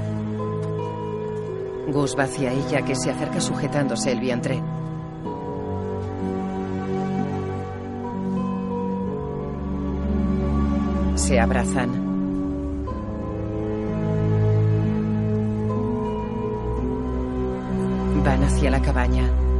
Gus 1.87 2.15
va 2.17 2.23
hacia 2.23 2.53
ella 2.53 2.83
que 2.83 2.95
se 2.95 3.11
acerca 3.11 3.41
sujetándose 3.41 4.13
el 4.13 4.21
vientre. 4.21 4.63
Se 11.15 11.37
abrazan. 11.37 11.89
Van 18.23 18.43
hacia 18.43 18.71
la 18.71 18.81
cabaña. 18.81 19.50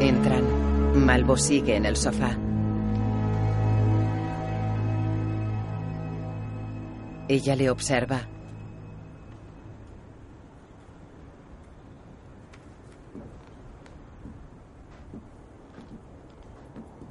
Entran. 0.00 1.04
Malvo 1.04 1.36
sigue 1.36 1.76
en 1.76 1.84
el 1.84 1.94
sofá. 1.94 2.36
Ella 7.28 7.54
le 7.54 7.68
observa. 7.68 8.26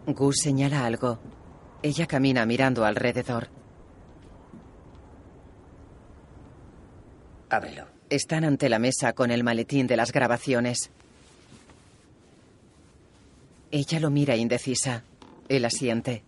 Gus 0.08 0.38
señala 0.42 0.86
algo. 0.86 1.20
Ella 1.84 2.08
camina 2.08 2.46
mirando 2.48 2.84
alrededor. 2.84 3.50
Ábrelo. 7.50 7.86
Están 8.10 8.44
ante 8.44 8.68
la 8.68 8.80
mesa 8.80 9.14
con 9.14 9.30
el 9.30 9.44
maletín 9.44 9.86
de 9.86 9.96
las 9.96 10.12
grabaciones. 10.12 10.92
Ella 13.72 14.00
lo 14.00 14.10
mira 14.10 14.36
indecisa. 14.36 15.04
Él 15.48 15.66
asiente. 15.66 16.24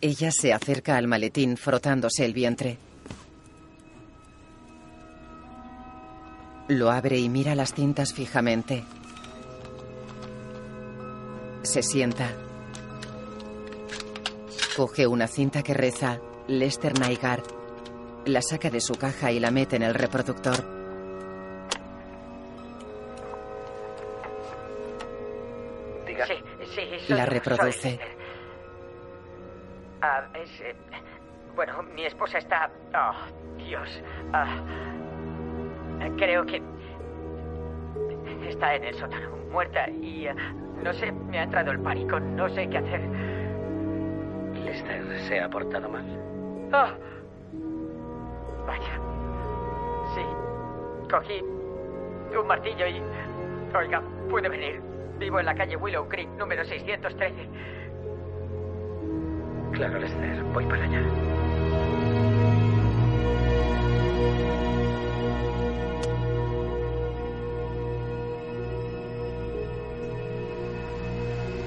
Ella 0.00 0.30
se 0.30 0.52
acerca 0.52 0.96
al 0.96 1.06
maletín 1.08 1.56
frotándose 1.56 2.24
el 2.24 2.32
vientre. 2.32 2.78
Lo 6.68 6.90
abre 6.90 7.18
y 7.18 7.28
mira 7.28 7.54
las 7.54 7.74
cintas 7.74 8.12
fijamente. 8.12 8.84
Se 11.62 11.82
sienta. 11.82 12.30
Coge 14.76 15.06
una 15.06 15.26
cinta 15.26 15.62
que 15.62 15.74
reza 15.74 16.20
Lester 16.46 16.98
Nygaard. 16.98 17.42
La 18.26 18.42
saca 18.42 18.70
de 18.70 18.80
su 18.80 18.94
caja 18.94 19.32
y 19.32 19.40
la 19.40 19.50
mete 19.50 19.76
en 19.76 19.82
el 19.82 19.94
reproductor. 19.94 20.77
La 27.08 27.26
reproduce. 27.26 27.98
Ah, 30.02 30.24
es, 30.34 30.60
eh, 30.60 30.74
bueno, 31.54 31.82
mi 31.82 32.04
esposa 32.04 32.38
está... 32.38 32.70
Oh, 32.94 33.56
Dios. 33.56 34.02
Ah, 34.32 34.62
creo 36.16 36.44
que... 36.46 36.62
Está 38.46 38.74
en 38.76 38.84
el 38.84 38.94
sótano, 38.94 39.30
muerta, 39.50 39.88
y... 39.90 40.26
eh, 40.26 40.34
no 40.82 40.92
sé, 40.92 41.10
me 41.10 41.40
ha 41.40 41.42
entrado 41.42 41.72
el 41.72 41.80
pánico, 41.80 42.20
no 42.20 42.48
sé 42.50 42.68
qué 42.68 42.78
hacer. 42.78 43.00
Lester 44.64 45.20
se 45.22 45.40
ha 45.40 45.48
portado 45.48 45.88
mal. 45.88 46.04
Ah. 46.72 46.94
Vaya. 48.66 49.00
Sí. 50.14 50.22
Cogí 51.10 51.42
un 52.38 52.46
martillo 52.46 52.86
y... 52.86 53.02
Oiga, 53.76 54.02
puede 54.30 54.48
venir. 54.48 54.87
Vivo 55.18 55.40
en 55.40 55.46
la 55.46 55.54
calle 55.54 55.76
Willow 55.76 56.08
Creek, 56.08 56.28
número 56.38 56.64
613. 56.64 57.34
Claro, 59.72 59.98
Lester, 59.98 60.42
voy 60.54 60.64
para 60.64 60.84
allá. 60.84 61.02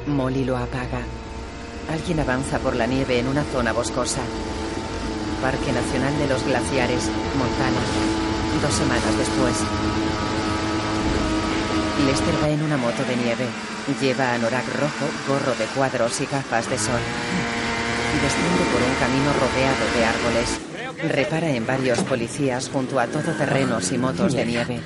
Molly 0.07 0.45
lo 0.45 0.57
apaga. 0.57 1.01
Alguien 1.91 2.21
avanza 2.21 2.57
por 2.59 2.75
la 2.75 2.87
nieve 2.87 3.19
en 3.19 3.27
una 3.27 3.43
zona 3.43 3.73
boscosa. 3.73 4.21
Parque 5.41 5.71
Nacional 5.73 6.17
de 6.19 6.27
los 6.27 6.45
Glaciares, 6.45 7.09
Montana. 7.37 7.81
Dos 8.61 8.73
semanas 8.73 9.17
después. 9.17 10.40
Lester 12.05 12.35
va 12.43 12.49
en 12.49 12.61
una 12.63 12.77
moto 12.77 13.03
de 13.03 13.15
nieve. 13.15 13.45
Lleva 13.99 14.33
anorak 14.33 14.67
rojo, 14.79 15.05
gorro 15.27 15.53
de 15.55 15.65
cuadros 15.75 16.19
y 16.21 16.25
gafas 16.25 16.69
de 16.69 16.77
sol. 16.77 16.99
Desciende 18.21 18.63
por 18.71 18.81
un 18.81 18.95
camino 18.99 19.33
rodeado 19.33 19.85
de 19.95 20.05
árboles. 20.05 20.59
Repara 21.13 21.49
en 21.49 21.65
varios 21.65 21.99
policías 21.99 22.69
junto 22.69 22.99
a 22.99 23.07
todoterrenos 23.07 23.91
y 23.91 23.97
motos 23.97 24.33
de 24.33 24.45
nieve. 24.45 24.79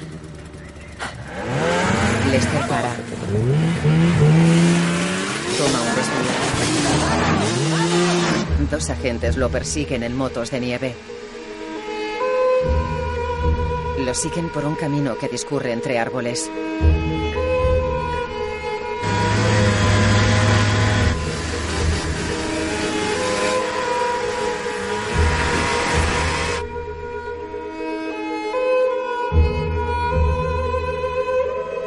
Lester 2.31 2.61
para. 2.67 2.95
Toma 5.57 5.81
un 5.81 5.95
desvío. 5.95 6.35
Dos 8.71 8.89
agentes 8.89 9.37
lo 9.37 9.49
persiguen 9.49 10.03
en 10.03 10.15
motos 10.15 10.51
de 10.51 10.59
nieve. 10.59 10.95
Lo 14.05 14.13
siguen 14.13 14.49
por 14.49 14.65
un 14.65 14.75
camino 14.75 15.17
que 15.17 15.27
discurre 15.27 15.71
entre 15.71 15.97
árboles. 15.97 16.51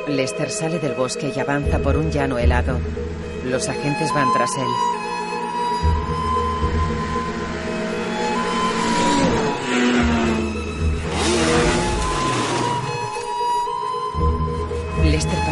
Lester 0.08 0.50
sale 0.50 0.80
del 0.80 0.94
bosque 0.94 1.32
y 1.34 1.38
avanza 1.38 1.78
por 1.78 1.96
un 1.96 2.10
llano 2.10 2.36
helado. 2.36 2.80
Los 3.44 3.68
agentes 3.68 4.12
van 4.12 4.32
tras 4.32 4.50
él. 4.58 4.97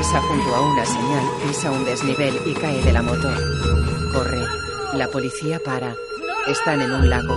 Lester 0.06 0.20
pasa 0.20 0.28
junto 0.28 0.54
a 0.54 0.60
una 0.60 0.86
señal, 0.86 1.24
pisa 1.42 1.70
un 1.72 1.84
desnivel 1.84 2.40
y 2.46 2.54
cae 2.54 2.80
de 2.82 2.92
la 2.92 3.02
moto. 3.02 3.28
Corre. 4.12 4.44
La 4.92 5.08
policía 5.08 5.58
para. 5.58 5.96
Están 6.46 6.80
en 6.80 6.92
un 6.92 7.10
lago. 7.10 7.36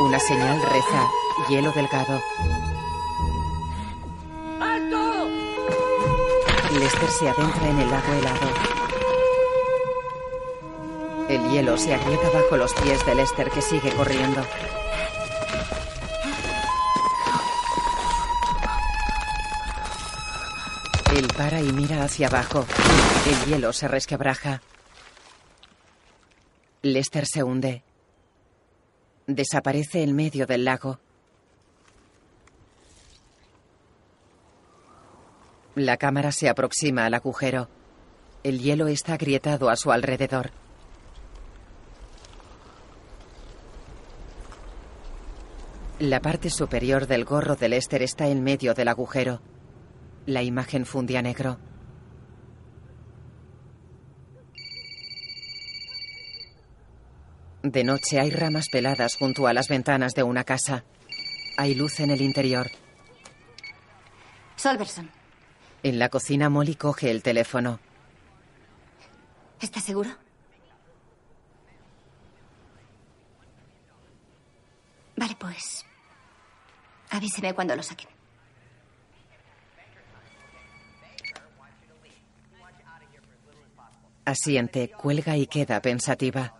Una 0.00 0.18
señal 0.18 0.62
reza. 0.62 1.10
Hielo 1.48 1.70
delgado. 1.72 2.18
Lester 6.78 7.10
se 7.10 7.28
adentra 7.28 7.68
en 7.68 7.78
el 7.78 7.90
lago 7.90 8.12
helado. 8.14 8.48
El 11.28 11.50
hielo 11.50 11.76
se 11.76 11.94
agrieta 11.94 12.30
bajo 12.30 12.56
los 12.56 12.72
pies 12.72 13.04
de 13.04 13.14
Lester 13.14 13.50
que 13.50 13.60
sigue 13.60 13.90
corriendo. 13.92 14.42
Él 21.14 21.28
para 21.36 21.60
y 21.60 21.70
mira 21.72 22.04
hacia 22.04 22.28
abajo. 22.28 22.64
El 23.26 23.44
hielo 23.44 23.72
se 23.74 23.86
resquebraja. 23.86 24.62
Lester 26.80 27.26
se 27.26 27.42
hunde. 27.42 27.82
Desaparece 29.26 30.02
en 30.02 30.16
medio 30.16 30.46
del 30.46 30.64
lago. 30.64 31.00
La 35.74 35.98
cámara 35.98 36.32
se 36.32 36.48
aproxima 36.48 37.04
al 37.04 37.12
agujero. 37.12 37.68
El 38.42 38.60
hielo 38.60 38.88
está 38.88 39.12
agrietado 39.12 39.68
a 39.68 39.76
su 39.76 39.92
alrededor. 39.92 40.50
La 45.98 46.20
parte 46.20 46.48
superior 46.48 47.06
del 47.06 47.26
gorro 47.26 47.54
de 47.54 47.68
Lester 47.68 48.02
está 48.02 48.28
en 48.28 48.42
medio 48.42 48.72
del 48.72 48.88
agujero. 48.88 49.40
La 50.26 50.42
imagen 50.42 50.86
funde 50.86 51.18
a 51.18 51.22
negro. 51.22 51.58
De 57.62 57.84
noche 57.84 58.20
hay 58.20 58.30
ramas 58.30 58.68
peladas 58.70 59.16
junto 59.16 59.46
a 59.46 59.52
las 59.52 59.68
ventanas 59.68 60.14
de 60.14 60.22
una 60.22 60.44
casa. 60.44 60.84
Hay 61.56 61.74
luz 61.74 62.00
en 62.00 62.10
el 62.10 62.20
interior. 62.20 62.70
Solverson, 64.56 65.10
En 65.82 65.98
la 65.98 66.08
cocina 66.08 66.48
Molly 66.48 66.74
coge 66.76 67.10
el 67.10 67.22
teléfono. 67.22 67.80
¿estás 69.60 69.84
seguro? 69.84 70.10
Vale, 75.16 75.36
pues. 75.38 75.84
Avíseme 77.10 77.54
cuando 77.54 77.76
lo 77.76 77.82
saquen. 77.82 78.11
Asiente, 84.24 84.88
cuelga 84.90 85.36
y 85.36 85.46
queda 85.46 85.80
pensativa. 85.80 86.54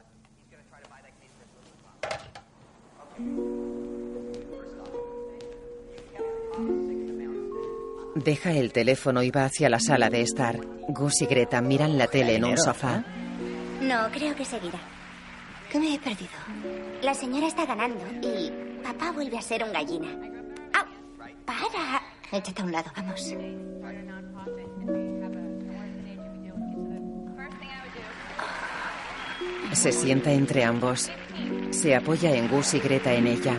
Deja 8.14 8.52
el 8.52 8.72
teléfono 8.72 9.22
y 9.22 9.30
va 9.30 9.44
hacia 9.44 9.68
la 9.70 9.80
sala 9.80 10.10
de 10.10 10.20
estar. 10.20 10.60
Gus 10.88 11.22
y 11.22 11.26
Greta 11.26 11.60
miran 11.60 11.96
la 11.96 12.06
tele 12.08 12.36
en 12.36 12.44
un 12.44 12.58
sofá. 12.58 13.04
No, 13.80 14.10
creo 14.12 14.34
que 14.36 14.44
seguirá. 14.44 14.78
¿Qué 15.70 15.80
me 15.80 15.94
he 15.94 15.98
perdido? 15.98 16.30
La 17.02 17.14
señora 17.14 17.46
está 17.46 17.64
ganando 17.64 18.04
y 18.22 18.52
papá 18.82 19.10
vuelve 19.12 19.38
a 19.38 19.42
ser 19.42 19.64
un 19.64 19.72
gallina. 19.72 20.08
¡Au! 20.74 20.84
¡Para! 21.46 22.02
Échate 22.30 22.60
a 22.60 22.64
un 22.64 22.72
lado, 22.72 22.90
vamos. 22.94 23.34
Se 29.72 29.90
sienta 29.90 30.30
entre 30.30 30.64
ambos. 30.64 31.10
Se 31.70 31.96
apoya 31.96 32.34
en 32.34 32.48
Gus 32.48 32.74
y 32.74 32.80
Greta 32.80 33.12
en 33.14 33.26
ella. 33.26 33.58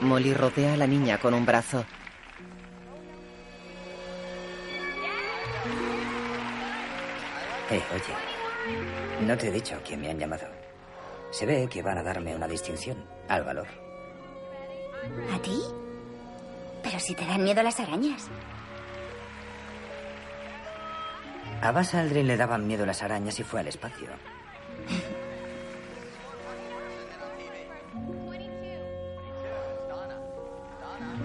Molly 0.00 0.34
rodea 0.34 0.74
a 0.74 0.76
la 0.76 0.86
niña 0.86 1.18
con 1.18 1.34
un 1.34 1.46
brazo. 1.46 1.84
Eh, 7.70 7.82
oye, 7.94 9.26
no 9.26 9.36
te 9.36 9.48
he 9.48 9.52
dicho 9.52 9.80
que 9.84 9.96
me 9.96 10.10
han 10.10 10.18
llamado. 10.18 10.46
Se 11.30 11.46
ve 11.46 11.68
que 11.70 11.82
van 11.82 11.98
a 11.98 12.02
darme 12.02 12.34
una 12.34 12.48
distinción 12.48 13.04
al 13.28 13.44
valor. 13.44 13.68
¿A 15.34 15.38
ti? 15.40 15.60
Pero 16.82 16.98
si 16.98 17.14
te 17.14 17.24
dan 17.24 17.44
miedo 17.44 17.62
las 17.62 17.78
arañas. 17.78 18.28
A 21.60 21.70
Buzz 21.70 21.94
Aldrin 21.94 22.26
le 22.26 22.36
daban 22.36 22.66
miedo 22.66 22.84
las 22.84 23.02
arañas 23.02 23.38
y 23.38 23.44
fue 23.44 23.60
al 23.60 23.68
espacio. 23.68 24.08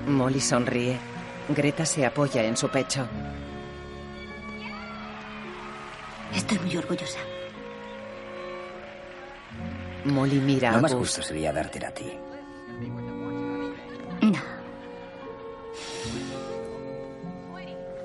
Molly 0.07 0.39
sonríe. 0.41 0.97
Greta 1.49 1.85
se 1.85 2.05
apoya 2.05 2.43
en 2.43 2.57
su 2.57 2.69
pecho. 2.69 3.07
Estoy 6.35 6.59
muy 6.59 6.77
orgullosa. 6.77 7.19
Molly 10.05 10.39
mira 10.39 10.71
Lo 10.71 10.77
a 10.77 10.81
más 10.81 10.93
Gus. 10.93 11.01
justo 11.09 11.21
sería 11.23 11.51
dártela 11.53 11.89
a 11.89 11.91
ti. 11.91 12.11
No. 14.21 14.39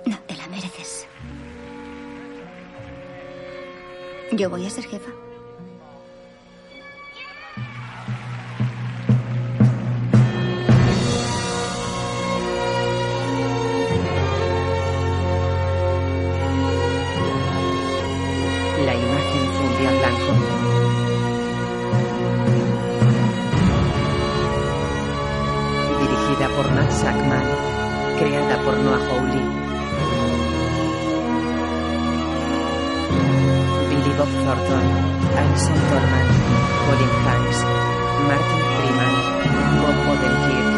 No, 0.07 0.19
te 0.27 0.35
la 0.37 0.47
mereces. 0.49 1.07
Yo 4.33 4.51
voy 4.51 4.67
a 4.67 4.71
ser 4.71 4.85
jefa. 4.85 5.11
Dirigida 26.43 26.57
por 26.57 26.67
Matt 26.73 26.91
Sackman. 26.91 27.47
Creada 28.19 28.57
por 28.65 28.75
Noah 28.77 28.99
Hawley. 28.99 29.45
Billy 33.89 34.13
Bob 34.19 34.33
Thornton. 34.43 34.87
Alison 35.39 35.79
Tolman. 35.87 36.29
Colin 36.83 37.15
Hanks. 37.27 37.59
Martin 38.27 38.63
Freeman. 38.75 39.15
Bob 39.83 39.99
Odenkirk. 40.11 40.69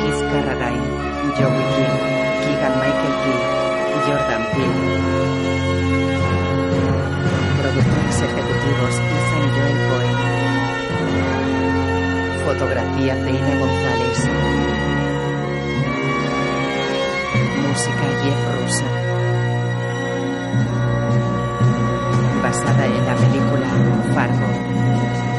Keith 0.00 0.22
Carradine. 0.32 0.88
Joey 1.36 1.64
King. 1.76 1.96
Keegan 2.42 2.74
Michael 2.80 3.14
Key. 3.22 3.40
Jordan 4.06 4.42
Peele. 4.52 4.80
Productores 7.60 8.16
ejecutivos 8.16 8.94
Ethan 8.96 9.42
y 9.44 9.48
Joel 9.56 9.78
Cohen. 9.90 10.16
Fotografía 12.46 13.14
Peina 13.24 13.52
González. 13.60 14.18
Música 17.72 18.04
Jeff 18.22 18.60
Russo. 18.60 18.84
Basada 22.42 22.84
en 22.84 23.06
la 23.06 23.16
película 23.16 23.66
Fargo. 24.12 25.31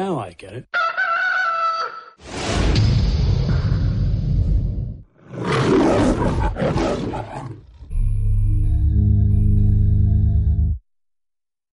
Now 0.00 0.18
I 0.18 0.30
get 0.30 0.54
it. 0.54 0.89